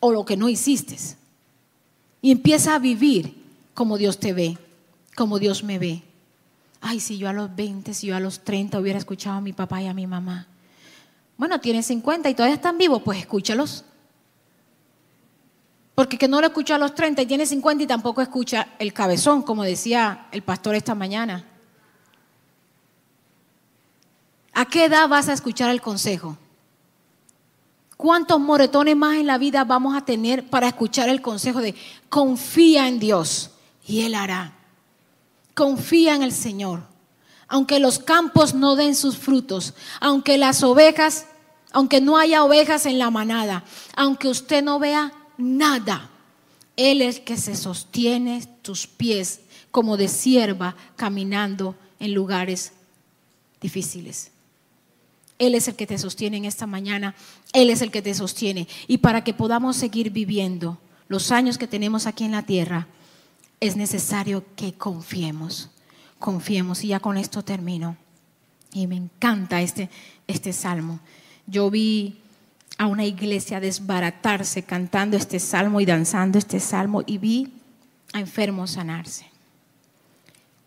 o 0.00 0.12
lo 0.12 0.24
que 0.24 0.36
no 0.36 0.48
hiciste. 0.48 0.96
Y 2.20 2.30
empieza 2.30 2.74
a 2.74 2.78
vivir 2.78 3.42
como 3.74 3.98
Dios 3.98 4.18
te 4.18 4.32
ve, 4.32 4.58
como 5.16 5.38
Dios 5.38 5.64
me 5.64 5.78
ve. 5.78 6.02
Ay, 6.80 7.00
si 7.00 7.18
yo 7.18 7.28
a 7.28 7.32
los 7.32 7.54
20, 7.54 7.94
si 7.94 8.08
yo 8.08 8.16
a 8.16 8.20
los 8.20 8.40
30 8.40 8.78
hubiera 8.78 8.98
escuchado 8.98 9.36
a 9.36 9.40
mi 9.40 9.52
papá 9.52 9.80
y 9.80 9.86
a 9.86 9.94
mi 9.94 10.06
mamá. 10.06 10.48
Bueno, 11.36 11.60
tiene 11.60 11.82
50 11.82 12.28
y 12.30 12.34
todavía 12.34 12.56
están 12.56 12.78
vivos, 12.78 13.02
pues 13.02 13.18
escúchalos. 13.18 13.84
Porque 15.94 16.16
que 16.16 16.28
no 16.28 16.40
lo 16.40 16.46
escucha 16.46 16.76
a 16.76 16.78
los 16.78 16.94
30 16.94 17.22
y 17.22 17.26
tiene 17.26 17.46
50 17.46 17.84
y 17.84 17.86
tampoco 17.86 18.22
escucha 18.22 18.68
el 18.78 18.92
cabezón, 18.92 19.42
como 19.42 19.62
decía 19.62 20.26
el 20.32 20.42
pastor 20.42 20.74
esta 20.74 20.94
mañana. 20.94 21.44
¿A 24.54 24.64
qué 24.66 24.86
edad 24.86 25.08
vas 25.08 25.28
a 25.28 25.32
escuchar 25.32 25.70
el 25.70 25.80
consejo? 25.80 26.36
¿Cuántos 27.96 28.40
moretones 28.40 28.96
más 28.96 29.16
en 29.16 29.26
la 29.26 29.38
vida 29.38 29.64
vamos 29.64 29.96
a 29.96 30.04
tener 30.04 30.48
para 30.48 30.68
escuchar 30.68 31.08
el 31.08 31.22
consejo 31.22 31.60
de 31.60 31.74
confía 32.08 32.88
en 32.88 32.98
Dios 32.98 33.50
y 33.86 34.00
Él 34.02 34.14
hará? 34.14 34.54
Confía 35.54 36.14
en 36.14 36.22
el 36.22 36.32
Señor. 36.32 36.82
Aunque 37.48 37.78
los 37.78 37.98
campos 37.98 38.54
no 38.54 38.76
den 38.76 38.94
sus 38.94 39.18
frutos, 39.18 39.74
aunque 40.00 40.38
las 40.38 40.62
ovejas, 40.62 41.26
aunque 41.70 42.00
no 42.00 42.16
haya 42.16 42.44
ovejas 42.44 42.86
en 42.86 42.98
la 42.98 43.10
manada, 43.10 43.62
aunque 43.94 44.28
usted 44.28 44.64
no 44.64 44.78
vea 44.78 45.12
nada. 45.42 46.10
Él 46.76 47.02
es 47.02 47.18
el 47.18 47.24
que 47.24 47.36
se 47.36 47.56
sostiene 47.56 48.46
tus 48.62 48.86
pies 48.86 49.40
como 49.70 49.96
de 49.96 50.08
sierva 50.08 50.76
caminando 50.96 51.74
en 51.98 52.14
lugares 52.14 52.72
difíciles. 53.60 54.30
Él 55.38 55.54
es 55.54 55.66
el 55.66 55.74
que 55.74 55.86
te 55.86 55.98
sostiene 55.98 56.36
en 56.36 56.44
esta 56.44 56.66
mañana. 56.66 57.14
Él 57.52 57.70
es 57.70 57.82
el 57.82 57.90
que 57.90 58.02
te 58.02 58.14
sostiene. 58.14 58.68
Y 58.86 58.98
para 58.98 59.24
que 59.24 59.34
podamos 59.34 59.76
seguir 59.76 60.10
viviendo 60.10 60.78
los 61.08 61.32
años 61.32 61.58
que 61.58 61.66
tenemos 61.66 62.06
aquí 62.06 62.24
en 62.24 62.32
la 62.32 62.44
tierra, 62.44 62.86
es 63.58 63.76
necesario 63.76 64.44
que 64.56 64.74
confiemos. 64.74 65.70
Confiemos. 66.18 66.84
Y 66.84 66.88
ya 66.88 67.00
con 67.00 67.16
esto 67.16 67.42
termino. 67.42 67.96
Y 68.72 68.86
me 68.86 68.96
encanta 68.96 69.60
este, 69.60 69.90
este 70.28 70.52
salmo. 70.52 71.00
Yo 71.46 71.70
vi 71.70 72.21
a 72.78 72.86
una 72.86 73.04
iglesia 73.04 73.60
desbaratarse 73.60 74.62
cantando 74.62 75.16
este 75.16 75.38
salmo 75.38 75.80
y 75.80 75.86
danzando 75.86 76.38
este 76.38 76.60
salmo 76.60 77.02
y 77.06 77.18
vi 77.18 77.52
a 78.12 78.20
enfermos 78.20 78.72
sanarse. 78.72 79.26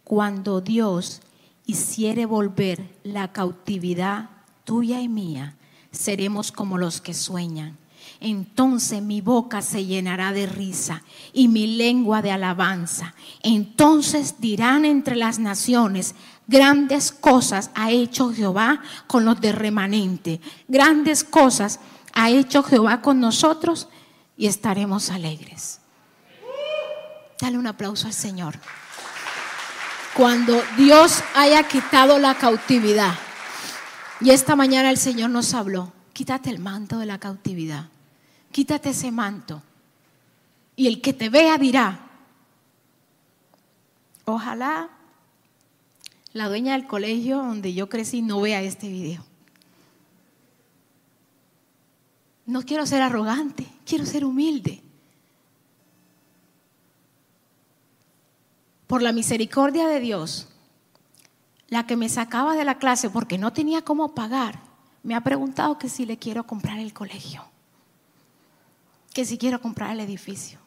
Cuando 0.03 0.61
Dios 0.61 1.21
hiciere 1.65 2.25
volver 2.25 2.83
la 3.03 3.31
cautividad 3.31 4.29
tuya 4.63 5.01
y 5.01 5.09
mía, 5.09 5.55
seremos 5.91 6.51
como 6.51 6.77
los 6.77 7.01
que 7.01 7.13
sueñan. 7.13 7.77
Entonces 8.19 9.01
mi 9.01 9.21
boca 9.21 9.61
se 9.61 9.85
llenará 9.85 10.31
de 10.31 10.45
risa 10.45 11.03
y 11.33 11.47
mi 11.47 11.67
lengua 11.75 12.21
de 12.21 12.31
alabanza. 12.31 13.13
Entonces 13.41 14.35
dirán 14.39 14.85
entre 14.85 15.15
las 15.15 15.39
naciones, 15.39 16.15
grandes 16.47 17.11
cosas 17.11 17.71
ha 17.75 17.91
hecho 17.91 18.33
Jehová 18.33 18.81
con 19.07 19.25
los 19.25 19.41
de 19.41 19.51
remanente. 19.51 20.39
Grandes 20.67 21.23
cosas 21.23 21.79
hecho 22.15 22.63
Jehová 22.63 23.01
con 23.01 23.19
nosotros 23.19 23.89
y 24.38 24.47
estaremos 24.47 25.10
alegres. 25.10 25.80
Dale 27.39 27.58
un 27.58 27.67
aplauso 27.67 28.08
al 28.08 28.13
Señor. 28.13 28.56
Cuando 30.15 30.62
Dios 30.78 31.21
haya 31.36 31.67
quitado 31.67 32.17
la 32.19 32.36
cautividad, 32.36 33.15
y 34.21 34.30
esta 34.30 34.56
mañana 34.56 34.89
el 34.89 34.97
Señor 34.97 35.30
nos 35.30 35.54
habló, 35.54 35.91
quítate 36.13 36.49
el 36.49 36.60
manto 36.60 36.99
de 36.99 37.06
la 37.06 37.19
cautividad, 37.19 37.89
quítate 38.51 38.91
ese 38.91 39.12
manto. 39.12 39.62
Y 40.78 40.88
el 40.88 41.01
que 41.01 41.12
te 41.12 41.30
vea 41.30 41.58
dirá, 41.58 41.99
ojalá 44.23 44.89
la 46.32 46.47
dueña 46.47 46.73
del 46.73 46.88
colegio 46.88 47.38
donde 47.38 47.73
yo 47.73 47.89
crecí 47.89 48.21
no 48.21 48.39
vea 48.41 48.62
este 48.62 48.88
video. 48.88 49.23
No 52.45 52.62
quiero 52.62 52.86
ser 52.86 53.01
arrogante, 53.01 53.67
quiero 53.86 54.05
ser 54.05 54.23
humilde. 54.23 54.81
Por 58.88 59.01
la 59.01 59.12
misericordia 59.12 59.88
de 59.88 59.99
Dios, 59.99 60.47
la 61.69 61.88
que 61.88 61.95
me 61.95 62.08
sacaba 62.08 62.55
de 62.55 62.65
la 62.65 62.77
clase 62.77 63.10
porque 63.10 63.38
no 63.38 63.51
tenía 63.51 63.81
cómo 63.81 64.13
pagar, 64.13 64.60
me 65.01 65.15
ha 65.15 65.21
preguntado 65.21 65.79
que 65.79 65.89
si 65.89 66.05
le 66.05 66.17
quiero 66.17 66.45
comprar 66.45 66.77
el 66.77 66.93
colegio, 66.93 67.43
que 69.13 69.25
si 69.25 69.38
quiero 69.38 69.60
comprar 69.60 69.91
el 69.91 69.99
edificio. 69.99 70.60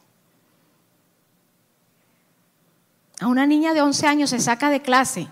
A 3.21 3.27
una 3.27 3.45
niña 3.45 3.73
de 3.73 3.81
11 3.81 4.07
años 4.07 4.29
se 4.29 4.39
saca 4.39 4.69
de 4.69 4.81
clase 4.81 5.27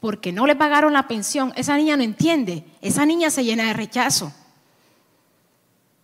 porque 0.00 0.32
no 0.32 0.46
le 0.46 0.56
pagaron 0.56 0.94
la 0.94 1.06
pensión. 1.06 1.52
Esa 1.56 1.76
niña 1.76 1.96
no 1.96 2.02
entiende, 2.02 2.64
esa 2.80 3.04
niña 3.04 3.30
se 3.30 3.44
llena 3.44 3.66
de 3.66 3.74
rechazo. 3.74 4.32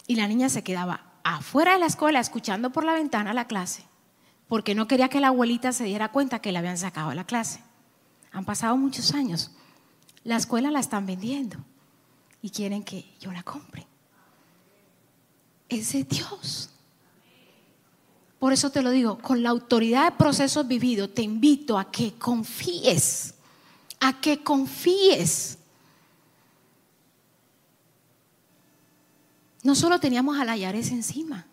Y 0.06 0.16
la 0.16 0.28
niña 0.28 0.48
se 0.48 0.62
quedaba 0.62 1.06
afuera 1.24 1.72
de 1.72 1.80
la 1.80 1.86
escuela 1.86 2.20
escuchando 2.20 2.70
por 2.70 2.84
la 2.84 2.94
ventana 2.94 3.34
la 3.34 3.46
clase, 3.46 3.84
porque 4.48 4.74
no 4.74 4.86
quería 4.86 5.08
que 5.08 5.20
la 5.20 5.28
abuelita 5.28 5.72
se 5.72 5.84
diera 5.84 6.12
cuenta 6.12 6.40
que 6.40 6.52
le 6.52 6.58
habían 6.58 6.78
sacado 6.78 7.10
de 7.10 7.16
la 7.16 7.24
clase. 7.24 7.60
Han 8.32 8.44
pasado 8.44 8.76
muchos 8.76 9.12
años. 9.14 9.50
La 10.22 10.36
escuela 10.36 10.70
la 10.70 10.80
están 10.80 11.06
vendiendo 11.06 11.58
y 12.42 12.50
quieren 12.50 12.84
que 12.84 13.16
yo 13.18 13.32
la 13.32 13.42
compre. 13.42 13.86
Es 15.68 15.92
Dios. 16.08 16.70
Por 18.38 18.52
eso 18.52 18.70
te 18.70 18.82
lo 18.82 18.90
digo, 18.90 19.18
con 19.18 19.42
la 19.42 19.50
autoridad 19.50 20.04
de 20.04 20.18
procesos 20.18 20.68
vividos, 20.68 21.14
te 21.14 21.22
invito 21.22 21.78
a 21.78 21.90
que 21.90 22.14
confíes, 22.14 23.34
a 23.98 24.20
que 24.20 24.44
confíes 24.44 25.58
no 29.66 29.74
solo 29.74 29.98
teníamos 29.98 30.38
a 30.38 30.44
la 30.44 30.56
Yares 30.56 30.92
encima. 30.92 31.44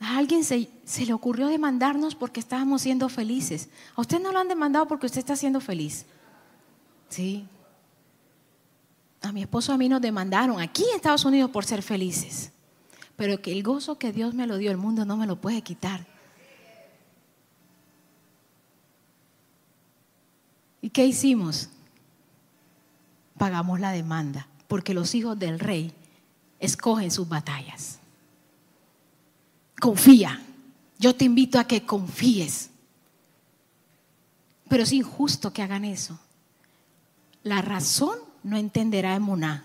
A 0.00 0.18
alguien 0.18 0.42
se, 0.42 0.68
le 1.06 1.12
ocurrió 1.12 1.46
demandarnos 1.46 2.16
porque 2.16 2.40
estábamos 2.40 2.82
siendo 2.82 3.08
felices. 3.08 3.68
A 3.94 4.00
usted 4.00 4.20
no 4.20 4.32
lo 4.32 4.40
han 4.40 4.48
demandado 4.48 4.88
porque 4.88 5.06
usted 5.06 5.20
está 5.20 5.36
siendo 5.36 5.60
feliz. 5.60 6.04
Sí. 7.08 7.46
A 9.20 9.30
mi 9.30 9.42
esposo 9.42 9.72
a 9.72 9.78
mí 9.78 9.88
nos 9.88 10.00
demandaron 10.00 10.60
aquí 10.60 10.82
en 10.82 10.96
Estados 10.96 11.24
Unidos 11.24 11.48
por 11.52 11.64
ser 11.64 11.80
felices. 11.80 12.50
Pero 13.14 13.40
que 13.40 13.52
el 13.52 13.62
gozo 13.62 13.96
que 13.96 14.12
Dios 14.12 14.34
me 14.34 14.48
lo 14.48 14.56
dio, 14.56 14.72
el 14.72 14.78
mundo 14.78 15.04
no 15.04 15.16
me 15.16 15.28
lo 15.28 15.40
puede 15.40 15.62
quitar. 15.62 16.04
¿Y 20.80 20.90
qué 20.90 21.06
hicimos? 21.06 21.68
Pagamos 23.38 23.78
la 23.78 23.92
demanda, 23.92 24.48
porque 24.66 24.92
los 24.92 25.14
hijos 25.14 25.38
del 25.38 25.60
rey 25.60 25.94
escogen 26.62 27.10
sus 27.10 27.28
batallas. 27.28 27.98
Confía. 29.80 30.40
Yo 30.98 31.14
te 31.14 31.24
invito 31.24 31.58
a 31.58 31.64
que 31.64 31.84
confíes. 31.84 32.70
Pero 34.68 34.84
es 34.84 34.92
injusto 34.92 35.52
que 35.52 35.60
hagan 35.60 35.84
eso. 35.84 36.18
La 37.42 37.60
razón 37.60 38.16
no 38.44 38.56
entenderá 38.56 39.14
emuná. 39.16 39.64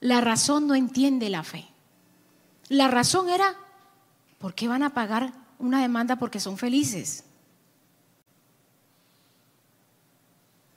La 0.00 0.20
razón 0.20 0.68
no 0.68 0.76
entiende 0.76 1.28
la 1.28 1.42
fe. 1.42 1.66
La 2.68 2.86
razón 2.86 3.28
era, 3.28 3.56
¿por 4.38 4.54
qué 4.54 4.68
van 4.68 4.84
a 4.84 4.94
pagar 4.94 5.32
una 5.58 5.82
demanda 5.82 6.16
porque 6.16 6.38
son 6.38 6.56
felices? 6.56 7.24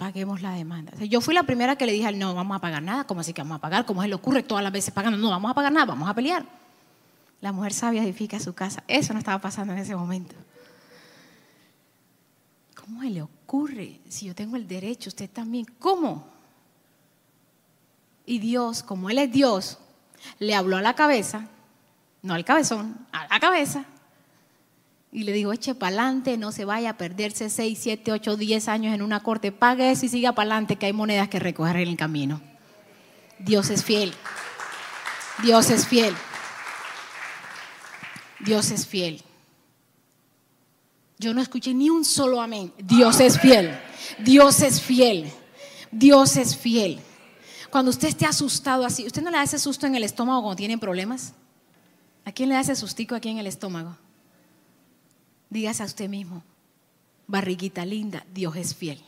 Paguemos 0.01 0.41
la 0.41 0.53
demanda. 0.53 0.91
yo 1.05 1.21
fui 1.21 1.35
la 1.35 1.43
primera 1.43 1.75
que 1.75 1.85
le 1.85 1.91
dije, 1.91 2.11
no, 2.13 2.33
vamos 2.33 2.57
a 2.57 2.59
pagar 2.59 2.81
nada, 2.81 3.03
como 3.03 3.21
así 3.21 3.33
que 3.33 3.41
vamos 3.43 3.57
a 3.57 3.61
pagar? 3.61 3.85
Como 3.85 4.01
él 4.01 4.09
le 4.09 4.15
ocurre 4.15 4.41
todas 4.41 4.63
las 4.63 4.73
veces 4.73 4.91
pagando? 4.91 5.15
No, 5.15 5.29
vamos 5.29 5.51
a 5.51 5.53
pagar 5.53 5.71
nada, 5.71 5.85
vamos 5.85 6.09
a 6.09 6.15
pelear. 6.15 6.43
La 7.39 7.51
mujer 7.51 7.71
sabia 7.71 8.01
edifica 8.01 8.39
su 8.39 8.55
casa. 8.55 8.83
Eso 8.87 9.13
no 9.13 9.19
estaba 9.19 9.39
pasando 9.39 9.73
en 9.73 9.79
ese 9.79 9.95
momento. 9.95 10.33
¿Cómo 12.75 13.03
le 13.03 13.21
ocurre? 13.21 13.99
Si 14.09 14.25
yo 14.25 14.33
tengo 14.33 14.55
el 14.55 14.67
derecho, 14.67 15.09
usted 15.09 15.29
también. 15.29 15.67
¿Cómo? 15.77 16.27
Y 18.25 18.39
Dios, 18.39 18.81
como 18.81 19.11
Él 19.11 19.19
es 19.19 19.31
Dios, 19.31 19.77
le 20.39 20.55
habló 20.55 20.77
a 20.77 20.81
la 20.81 20.95
cabeza, 20.95 21.47
no 22.23 22.33
al 22.33 22.43
cabezón, 22.43 23.05
a 23.11 23.27
la 23.27 23.39
cabeza, 23.39 23.85
y 25.11 25.23
le 25.23 25.33
digo, 25.33 25.51
eche 25.51 25.75
para 25.75 25.89
adelante, 25.89 26.37
no 26.37 26.53
se 26.53 26.63
vaya 26.63 26.91
a 26.91 26.97
perderse 26.97 27.49
6, 27.49 27.77
7, 27.81 28.13
8, 28.13 28.37
10 28.37 28.67
años 28.69 28.95
en 28.95 29.01
una 29.01 29.21
corte, 29.21 29.51
pague 29.51 29.91
eso 29.91 30.05
y 30.05 30.09
siga 30.09 30.31
para 30.31 30.51
adelante, 30.51 30.77
que 30.77 30.85
hay 30.85 30.93
monedas 30.93 31.27
que 31.27 31.39
recoger 31.39 31.75
en 31.75 31.89
el 31.89 31.97
camino. 31.97 32.41
Dios 33.37 33.69
es 33.69 33.83
fiel. 33.83 34.13
Dios 35.43 35.69
es 35.69 35.85
fiel. 35.85 36.15
Dios 38.39 38.71
es 38.71 38.87
fiel. 38.87 39.21
Yo 41.19 41.33
no 41.33 41.41
escuché 41.41 41.73
ni 41.73 41.89
un 41.89 42.05
solo 42.05 42.41
amén. 42.41 42.73
Dios 42.77 43.19
es 43.19 43.39
fiel. 43.39 43.77
Dios 44.19 44.61
es 44.61 44.81
fiel. 44.81 45.29
Dios 45.91 46.37
es 46.37 46.55
fiel. 46.55 46.99
Cuando 47.69 47.91
usted 47.91 48.07
esté 48.07 48.25
asustado 48.25 48.85
así, 48.85 49.05
¿usted 49.05 49.21
no 49.21 49.29
le 49.29 49.37
hace 49.37 49.59
susto 49.59 49.85
en 49.87 49.95
el 49.95 50.03
estómago 50.03 50.41
cuando 50.41 50.57
tienen 50.57 50.79
problemas? 50.79 51.33
¿A 52.23 52.31
quién 52.31 52.49
le 52.49 52.55
hace 52.55 52.75
sustico 52.75 53.13
aquí 53.13 53.29
en 53.29 53.39
el 53.39 53.47
estómago? 53.47 53.97
Dígase 55.51 55.83
a 55.83 55.85
usted 55.85 56.09
mismo, 56.09 56.43
barriguita 57.27 57.85
linda, 57.85 58.25
Dios 58.33 58.55
es 58.55 58.73
fiel. 58.73 58.99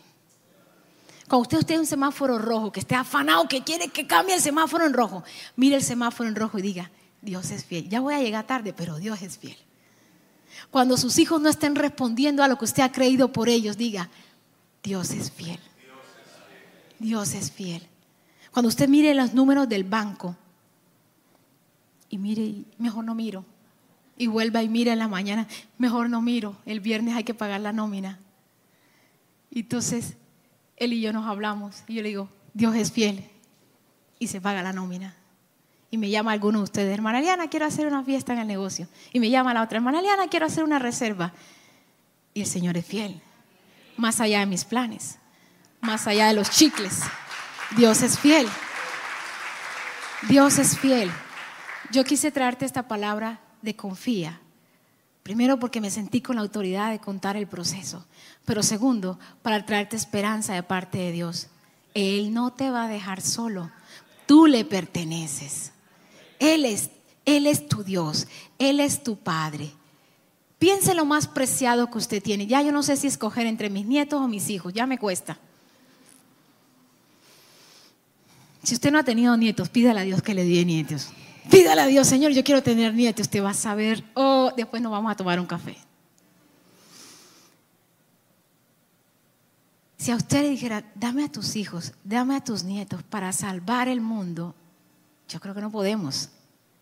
Cuando 1.27 1.43
usted 1.43 1.60
esté 1.60 1.73
en 1.73 1.79
un 1.79 1.86
semáforo 1.88 2.38
rojo, 2.38 2.71
que 2.71 2.82
esté 2.82 2.95
afanado, 2.95 3.47
que 3.47 3.63
quiere 3.63 3.88
que 3.88 4.06
cambie 4.06 4.36
el 4.36 4.41
semáforo 4.41 4.86
en 4.86 4.93
rojo, 4.93 5.23
mire 5.56 5.77
el 5.77 5.84
semáforo 5.84 6.29
en 6.29 6.36
rojo 6.36 6.60
y 6.60 6.62
diga, 6.62 6.91
Dios 7.21 7.49
es 7.49 7.63
fiel. 7.63 7.89
Ya 7.89 8.01
voy 8.01 8.13
a 8.13 8.21
llegar 8.21 8.45
tarde, 8.45 8.73
pero 8.73 8.97
Dios 8.97 9.21
es 9.21 9.38
fiel. 9.38 9.58
Cuando 10.69 10.97
sus 10.97 11.17
hijos 11.17 11.41
no 11.41 11.49
estén 11.49 11.75
respondiendo 11.75 12.44
a 12.44 12.48
lo 12.48 12.58
que 12.58 12.65
usted 12.65 12.83
ha 12.83 12.91
creído 12.91 13.31
por 13.31 13.48
ellos, 13.48 13.77
diga, 13.77 14.10
Dios 14.83 15.12
es 15.12 15.31
fiel. 15.31 15.60
Dios 17.00 17.33
es 17.33 17.52
fiel. 17.52 17.87
Cuando 18.52 18.67
usted 18.67 18.89
mire 18.89 19.13
los 19.15 19.33
números 19.33 19.67
del 19.67 19.85
banco 19.85 20.35
y 22.10 22.17
mire, 22.17 22.65
mejor 22.77 23.06
no 23.06 23.15
miro, 23.15 23.46
y 24.17 24.27
vuelva 24.27 24.61
y 24.63 24.69
mira 24.69 24.93
en 24.93 24.99
la 24.99 25.07
mañana, 25.07 25.47
mejor 25.77 26.09
no 26.09 26.21
miro, 26.21 26.55
el 26.65 26.79
viernes 26.79 27.15
hay 27.15 27.23
que 27.23 27.33
pagar 27.33 27.61
la 27.61 27.73
nómina. 27.73 28.19
Y 29.49 29.61
entonces 29.61 30.15
él 30.77 30.93
y 30.93 31.01
yo 31.01 31.13
nos 31.13 31.27
hablamos 31.27 31.83
y 31.87 31.95
yo 31.95 32.03
le 32.03 32.09
digo, 32.09 32.29
Dios 32.53 32.75
es 32.75 32.91
fiel 32.91 33.29
y 34.19 34.27
se 34.27 34.41
paga 34.41 34.61
la 34.63 34.73
nómina. 34.73 35.15
Y 35.91 35.97
me 35.97 36.09
llama 36.09 36.31
alguno 36.31 36.59
de 36.59 36.63
ustedes, 36.63 36.93
hermana 36.93 37.21
Liana, 37.21 37.49
quiero 37.49 37.67
hacer 37.67 37.85
una 37.85 38.03
fiesta 38.03 38.33
en 38.33 38.39
el 38.39 38.47
negocio. 38.47 38.87
Y 39.11 39.19
me 39.19 39.29
llama 39.29 39.53
la 39.53 39.61
otra, 39.61 39.77
hermana 39.77 40.01
Liana, 40.01 40.27
quiero 40.27 40.47
hacer 40.47 40.63
una 40.63 40.79
reserva. 40.79 41.33
Y 42.33 42.41
el 42.41 42.47
Señor 42.47 42.77
es 42.77 42.85
fiel, 42.85 43.21
más 43.95 44.19
allá 44.19 44.39
de 44.39 44.47
mis 44.47 44.65
planes, 44.65 45.19
más 45.81 46.07
allá 46.07 46.27
de 46.27 46.33
los 46.33 46.49
chicles. 46.49 47.01
Dios 47.77 48.01
es 48.01 48.17
fiel. 48.17 48.47
Dios 50.27 50.57
es 50.57 50.79
fiel. 50.79 51.11
Yo 51.91 52.03
quise 52.03 52.31
traerte 52.31 52.65
esta 52.65 52.87
palabra 52.87 53.39
de 53.63 53.75
confía, 53.75 54.39
Primero 55.23 55.57
porque 55.57 55.79
me 55.79 55.89
sentí 55.89 56.19
con 56.19 56.35
la 56.35 56.41
autoridad 56.41 56.91
de 56.91 56.99
contar 56.99 57.37
el 57.37 57.47
proceso, 57.47 58.05
pero 58.43 58.61
segundo, 58.61 59.17
para 59.41 59.65
traerte 59.65 59.95
esperanza 59.95 60.53
de 60.53 60.63
parte 60.63 60.97
de 60.97 61.13
Dios. 61.13 61.47
Él 61.93 62.33
no 62.33 62.51
te 62.51 62.69
va 62.69 62.85
a 62.85 62.87
dejar 62.89 63.21
solo, 63.21 63.71
tú 64.25 64.47
le 64.47 64.65
perteneces. 64.65 65.71
Él 66.39 66.65
es, 66.65 66.89
Él 67.25 67.47
es 67.47 67.69
tu 67.69 67.83
Dios, 67.83 68.27
Él 68.59 68.81
es 68.81 69.01
tu 69.01 69.15
Padre. 69.15 69.71
Piense 70.59 70.93
lo 70.93 71.05
más 71.05 71.27
preciado 71.27 71.89
que 71.89 71.99
usted 71.99 72.21
tiene. 72.21 72.45
Ya 72.45 72.61
yo 72.61 72.73
no 72.73 72.83
sé 72.83 72.97
si 72.97 73.07
escoger 73.07 73.47
entre 73.47 73.69
mis 73.69 73.85
nietos 73.85 74.21
o 74.21 74.27
mis 74.27 74.49
hijos, 74.49 74.73
ya 74.73 74.85
me 74.85 74.97
cuesta. 74.97 75.37
Si 78.61 78.73
usted 78.73 78.91
no 78.91 78.99
ha 78.99 79.03
tenido 79.03 79.37
nietos, 79.37 79.69
pídale 79.69 80.01
a 80.01 80.03
Dios 80.03 80.21
que 80.21 80.33
le 80.33 80.43
dé 80.43 80.65
nietos. 80.65 81.09
Pídale 81.50 81.81
a 81.81 81.87
Dios, 81.87 82.08
Señor, 82.08 82.31
yo 82.31 82.44
quiero 82.44 82.63
tener 82.63 82.94
nietos. 82.94 83.27
Usted 83.27 83.44
va 83.44 83.52
a 83.52 83.54
saber, 83.54 84.04
oh, 84.13 84.52
después 84.56 84.81
nos 84.81 84.91
vamos 84.91 85.12
a 85.12 85.15
tomar 85.15 85.39
un 85.39 85.46
café. 85.46 85.77
Si 89.98 90.12
a 90.12 90.15
usted 90.15 90.41
le 90.41 90.50
dijera, 90.50 90.83
dame 90.96 91.23
a 91.23 91.31
tus 91.31 91.56
hijos, 91.56 91.94
dame 92.04 92.35
a 92.35 92.44
tus 92.44 92.63
nietos 92.63 93.04
para 93.04 93.31
salvar 93.31 93.87
el 93.87 94.02
mundo, 94.02 94.54
yo 95.29 95.39
creo 95.39 95.54
que 95.54 95.62
no 95.62 95.71
podemos. 95.71 96.29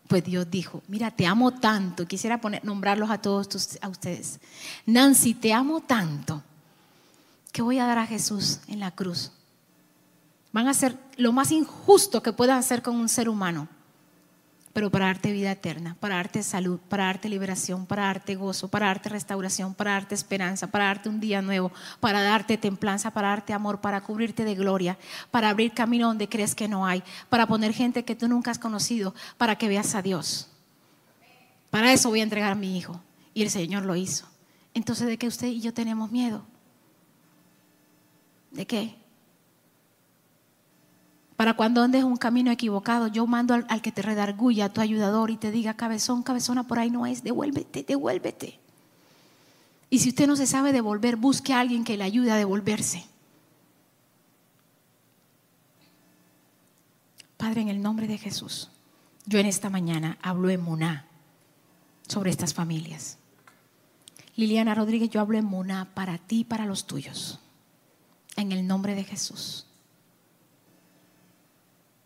Pues 0.07 0.23
Dios 0.23 0.49
dijo, 0.49 0.81
mira, 0.87 1.11
te 1.11 1.27
amo 1.27 1.51
tanto, 1.51 2.07
quisiera 2.07 2.41
poner, 2.41 2.65
nombrarlos 2.65 3.11
a 3.11 3.19
todos 3.19 3.77
a 3.79 3.89
ustedes. 3.89 4.39
Nancy, 4.85 5.35
te 5.35 5.53
amo 5.53 5.81
tanto 5.81 6.41
que 7.51 7.61
voy 7.61 7.77
a 7.77 7.85
dar 7.85 7.99
a 7.99 8.07
Jesús 8.07 8.59
en 8.67 8.79
la 8.79 8.91
cruz. 8.91 9.31
Van 10.51 10.67
a 10.67 10.71
hacer 10.71 10.97
lo 11.17 11.31
más 11.31 11.51
injusto 11.51 12.23
que 12.23 12.33
puedan 12.33 12.57
hacer 12.57 12.81
con 12.81 12.95
un 12.95 13.07
ser 13.07 13.29
humano 13.29 13.67
pero 14.73 14.89
para 14.89 15.07
darte 15.07 15.31
vida 15.31 15.51
eterna, 15.51 15.97
para 15.99 16.15
darte 16.15 16.43
salud, 16.43 16.79
para 16.89 17.05
darte 17.05 17.29
liberación, 17.29 17.85
para 17.85 18.03
darte 18.03 18.35
gozo, 18.35 18.69
para 18.69 18.87
darte 18.87 19.09
restauración, 19.09 19.73
para 19.73 19.91
darte 19.91 20.15
esperanza, 20.15 20.67
para 20.67 20.85
darte 20.85 21.09
un 21.09 21.19
día 21.19 21.41
nuevo, 21.41 21.71
para 21.99 22.21
darte 22.21 22.57
templanza, 22.57 23.11
para 23.11 23.29
darte 23.29 23.53
amor, 23.53 23.81
para 23.81 24.01
cubrirte 24.01 24.45
de 24.45 24.55
gloria, 24.55 24.97
para 25.29 25.49
abrir 25.49 25.73
camino 25.73 26.07
donde 26.07 26.29
crees 26.29 26.55
que 26.55 26.67
no 26.67 26.85
hay, 26.85 27.03
para 27.29 27.47
poner 27.47 27.73
gente 27.73 28.05
que 28.05 28.15
tú 28.15 28.27
nunca 28.27 28.51
has 28.51 28.59
conocido, 28.59 29.13
para 29.37 29.57
que 29.57 29.67
veas 29.67 29.95
a 29.95 30.01
Dios. 30.01 30.49
Para 31.69 31.91
eso 31.93 32.09
voy 32.09 32.19
a 32.19 32.23
entregar 32.23 32.51
a 32.51 32.55
mi 32.55 32.77
hijo. 32.77 33.01
Y 33.33 33.43
el 33.43 33.49
Señor 33.49 33.83
lo 33.83 33.95
hizo. 33.95 34.27
Entonces, 34.73 35.07
¿de 35.07 35.17
qué 35.17 35.27
usted 35.27 35.47
y 35.47 35.61
yo 35.61 35.73
tenemos 35.73 36.11
miedo? 36.11 36.45
¿De 38.51 38.65
qué? 38.65 39.00
Para 41.41 41.55
cuando 41.55 41.81
andes 41.81 42.03
un 42.03 42.17
camino 42.17 42.51
equivocado, 42.51 43.07
yo 43.07 43.25
mando 43.25 43.55
al, 43.55 43.81
que 43.81 43.91
te 43.91 44.03
redarguya, 44.03 44.65
a 44.65 44.69
tu 44.69 44.79
ayudador, 44.79 45.31
y 45.31 45.37
te 45.37 45.49
diga, 45.49 45.73
cabezón, 45.73 46.21
cabezona, 46.21 46.67
por 46.67 46.77
ahí 46.77 46.91
no 46.91 47.07
es, 47.07 47.23
devuélvete, 47.23 47.81
devuélvete. 47.81 48.59
Y 49.89 49.97
si 49.97 50.09
usted 50.09 50.27
no 50.27 50.35
se 50.35 50.45
sabe 50.45 50.71
devolver, 50.71 51.15
busque 51.15 51.51
a 51.51 51.59
alguien 51.59 51.83
que 51.83 51.97
le 51.97 52.03
ayude 52.03 52.29
a 52.29 52.35
devolverse. 52.35 53.05
Padre, 57.37 57.61
en 57.61 57.69
el 57.69 57.81
nombre 57.81 58.05
de 58.05 58.19
Jesús, 58.19 58.69
yo 59.25 59.39
en 59.39 59.47
esta 59.47 59.71
mañana 59.71 60.19
hablo 60.21 60.51
en 60.51 60.61
Muná 60.61 61.07
sobre 62.07 62.29
estas 62.29 62.53
familias. 62.53 63.17
Liliana 64.35 64.75
Rodríguez, 64.75 65.09
yo 65.09 65.19
hablo 65.19 65.39
en 65.39 65.45
Muná 65.45 65.89
para 65.95 66.19
ti 66.19 66.41
y 66.41 66.43
para 66.43 66.67
los 66.67 66.85
tuyos. 66.85 67.39
En 68.35 68.51
el 68.51 68.67
nombre 68.67 68.93
de 68.93 69.05
Jesús. 69.05 69.65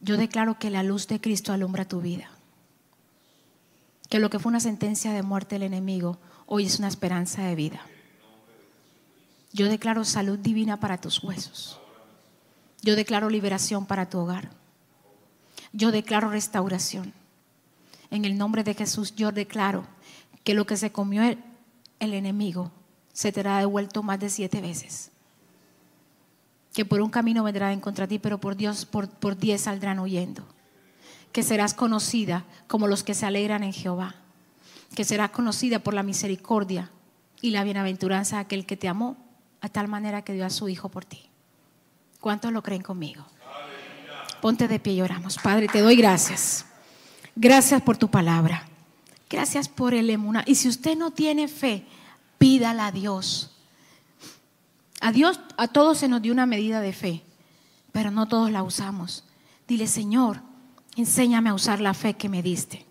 Yo 0.06 0.18
declaro 0.18 0.60
que 0.60 0.70
la 0.70 0.84
luz 0.84 1.08
de 1.08 1.20
Cristo 1.20 1.52
alumbra 1.52 1.88
tu 1.88 2.00
vida. 2.00 2.30
Que 4.08 4.20
lo 4.20 4.30
que 4.30 4.38
fue 4.38 4.52
una 4.52 4.60
sentencia 4.60 5.12
de 5.14 5.24
muerte 5.24 5.56
del 5.56 5.64
enemigo, 5.64 6.20
hoy 6.46 6.68
es 6.68 6.78
una 6.78 6.90
esperanza 6.90 7.42
de 7.42 7.56
vida. 7.56 7.82
Yo 9.52 9.68
declaro 9.68 10.06
salud 10.06 10.38
divina 10.38 10.80
para 10.80 11.02
tus 11.02 11.24
huesos. 11.24 11.80
Yo 12.84 12.96
declaro 12.96 13.32
liberación 13.32 13.88
para 13.88 14.08
tu 14.08 14.20
hogar. 14.20 14.52
Yo 15.74 15.92
declaro 15.92 16.30
restauración. 16.30 17.12
En 18.12 18.26
el 18.26 18.38
nombre 18.38 18.64
de 18.64 18.76
Jesús 18.76 19.16
yo 19.16 19.32
declaro 19.32 19.88
que 20.44 20.54
lo 20.54 20.68
que 20.68 20.78
se 20.78 20.92
comió 20.92 21.24
el, 21.24 21.44
el 22.00 22.14
enemigo 22.14 22.72
se 23.12 23.32
te 23.32 23.42
ha 23.42 23.58
devuelto 23.58 24.04
más 24.04 24.20
de 24.20 24.30
siete 24.30 24.62
veces 24.62 25.10
que 26.76 26.84
por 26.84 27.00
un 27.00 27.10
camino 27.10 27.42
vendrán 27.46 27.72
en 27.72 27.80
contra 27.80 28.06
ti, 28.06 28.20
pero 28.20 28.38
por 28.38 28.58
Dios, 28.58 28.86
por, 28.86 29.10
por 29.10 29.38
diez 29.38 29.62
saldrán 29.62 29.98
huyendo. 29.98 30.46
Que 31.32 31.42
serás 31.42 31.74
conocida 31.74 32.44
como 32.68 32.88
los 32.88 33.02
que 33.02 33.14
se 33.14 33.26
alegran 33.26 33.64
en 33.64 33.72
Jehová. 33.72 34.16
Que 34.94 35.06
serás 35.06 35.32
conocida 35.32 35.80
por 35.80 35.94
la 35.94 36.04
misericordia 36.04 36.92
y 37.42 37.52
la 37.52 37.64
bienaventuranza 37.64 38.36
de 38.36 38.42
aquel 38.42 38.66
que 38.66 38.76
te 38.76 38.90
amó 38.90 39.16
a 39.62 39.70
tal 39.70 39.88
manera 39.88 40.24
que 40.24 40.34
dio 40.34 40.46
a 40.46 40.50
su 40.50 40.68
Hijo 40.68 40.90
por 40.90 41.06
ti. 41.06 41.30
¿Cuántos 42.20 42.52
lo 42.52 42.62
creen 42.62 42.82
conmigo? 42.82 43.26
Ponte 44.42 44.68
de 44.68 44.80
pie 44.80 44.94
y 44.96 45.02
oramos. 45.02 45.38
Padre, 45.38 45.70
te 45.70 45.80
doy 45.80 45.96
gracias. 45.96 46.66
Gracias 47.38 47.82
por 47.82 47.96
tu 47.96 48.10
palabra. 48.10 48.68
Gracias 49.30 49.70
por 49.70 49.94
el 49.94 50.10
emuna. 50.10 50.44
Y 50.46 50.56
si 50.56 50.68
usted 50.68 50.98
no 50.98 51.12
tiene 51.12 51.48
fe, 51.48 51.86
pídala 52.38 52.88
a 52.88 52.92
Dios. 52.92 53.55
A 55.02 55.12
Dios, 55.12 55.40
a 55.58 55.68
todos 55.68 55.98
se 55.98 56.08
nos 56.08 56.22
dio 56.22 56.32
una 56.32 56.46
medida 56.46 56.82
de 56.82 56.94
fe, 56.94 57.24
pero 57.92 58.12
no 58.12 58.28
todos 58.28 58.52
la 58.52 58.64
usamos. 58.64 59.24
Dile, 59.68 59.88
Señor, 59.88 60.42
enséñame 60.96 61.50
a 61.50 61.54
usar 61.54 61.80
la 61.82 61.94
fe 61.94 62.16
que 62.16 62.30
me 62.30 62.42
diste. 62.42 62.86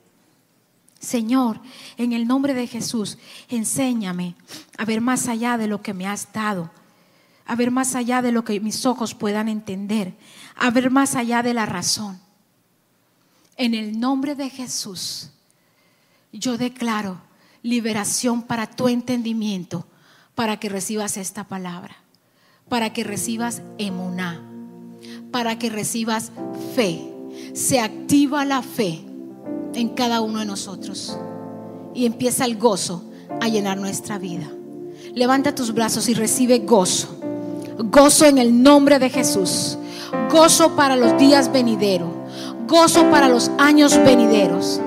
Señor, 1.00 1.60
en 1.96 2.12
el 2.12 2.26
nombre 2.26 2.54
de 2.54 2.66
Jesús, 2.66 3.18
enséñame 3.48 4.34
a 4.78 4.84
ver 4.84 5.00
más 5.00 5.28
allá 5.28 5.58
de 5.58 5.66
lo 5.66 5.82
que 5.82 5.94
me 5.94 6.06
has 6.06 6.32
dado, 6.32 6.70
a 7.46 7.54
ver 7.54 7.70
más 7.70 7.94
allá 7.94 8.22
de 8.22 8.32
lo 8.32 8.44
que 8.44 8.58
mis 8.60 8.86
ojos 8.86 9.14
puedan 9.14 9.48
entender, 9.48 10.14
a 10.56 10.70
ver 10.70 10.90
más 10.90 11.14
allá 11.14 11.42
de 11.42 11.54
la 11.54 11.66
razón. 11.66 12.20
En 13.56 13.74
el 13.74 14.00
nombre 14.00 14.34
de 14.34 14.50
Jesús, 14.50 15.30
yo 16.32 16.58
declaro 16.58 17.20
liberación 17.62 18.42
para 18.42 18.66
tu 18.66 18.88
entendimiento 18.88 19.86
para 20.34 20.58
que 20.58 20.68
recibas 20.68 21.16
esta 21.16 21.44
palabra, 21.44 21.96
para 22.68 22.92
que 22.92 23.04
recibas 23.04 23.62
emuná, 23.78 24.42
para 25.30 25.58
que 25.58 25.70
recibas 25.70 26.32
fe. 26.74 27.00
Se 27.52 27.80
activa 27.80 28.44
la 28.44 28.62
fe 28.62 29.04
en 29.74 29.88
cada 29.90 30.20
uno 30.20 30.40
de 30.40 30.46
nosotros 30.46 31.18
y 31.94 32.06
empieza 32.06 32.44
el 32.44 32.56
gozo 32.56 33.04
a 33.40 33.48
llenar 33.48 33.78
nuestra 33.78 34.18
vida. 34.18 34.48
Levanta 35.14 35.54
tus 35.54 35.72
brazos 35.72 36.08
y 36.08 36.14
recibe 36.14 36.60
gozo. 36.60 37.16
Gozo 37.78 38.26
en 38.26 38.38
el 38.38 38.62
nombre 38.62 38.98
de 38.98 39.10
Jesús. 39.10 39.78
Gozo 40.30 40.76
para 40.76 40.96
los 40.96 41.16
días 41.18 41.52
venideros. 41.52 42.10
Gozo 42.66 43.10
para 43.10 43.28
los 43.28 43.50
años 43.58 43.96
venideros. 43.98 44.80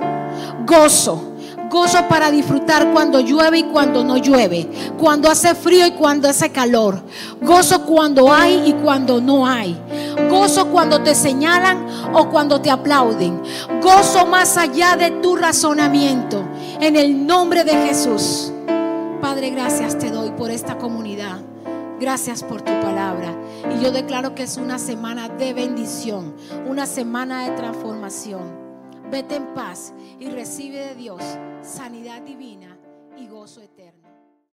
Gozo 0.65 1.26
Gozo 1.69 2.07
para 2.07 2.31
disfrutar 2.31 2.91
cuando 2.93 3.19
llueve 3.19 3.59
y 3.59 3.63
cuando 3.63 4.03
no 4.03 4.17
llueve. 4.17 4.69
Cuando 4.97 5.29
hace 5.29 5.55
frío 5.55 5.85
y 5.85 5.91
cuando 5.91 6.29
hace 6.29 6.51
calor. 6.51 7.01
Gozo 7.41 7.83
cuando 7.83 8.31
hay 8.31 8.69
y 8.69 8.73
cuando 8.73 9.19
no 9.19 9.45
hay. 9.45 9.77
Gozo 10.29 10.67
cuando 10.67 11.01
te 11.01 11.13
señalan 11.13 11.85
o 12.13 12.29
cuando 12.29 12.61
te 12.61 12.71
aplauden. 12.71 13.41
Gozo 13.81 14.25
más 14.25 14.57
allá 14.57 14.95
de 14.95 15.11
tu 15.11 15.35
razonamiento. 15.35 16.43
En 16.79 16.95
el 16.95 17.25
nombre 17.25 17.63
de 17.63 17.73
Jesús. 17.73 18.51
Padre, 19.21 19.49
gracias 19.49 19.97
te 19.97 20.09
doy 20.09 20.31
por 20.31 20.51
esta 20.51 20.77
comunidad. 20.77 21.39
Gracias 21.99 22.43
por 22.43 22.61
tu 22.61 22.71
palabra. 22.79 23.35
Y 23.75 23.83
yo 23.83 23.91
declaro 23.91 24.35
que 24.35 24.43
es 24.43 24.57
una 24.57 24.77
semana 24.77 25.29
de 25.29 25.53
bendición, 25.53 26.35
una 26.67 26.85
semana 26.85 27.49
de 27.49 27.55
transformación. 27.55 28.66
Vete 29.09 29.37
en 29.37 29.53
paz 29.53 29.93
y 30.19 30.29
recibe 30.29 30.79
de 30.79 30.95
Dios 30.95 31.21
sanidad 31.61 32.21
divina. 32.21 32.76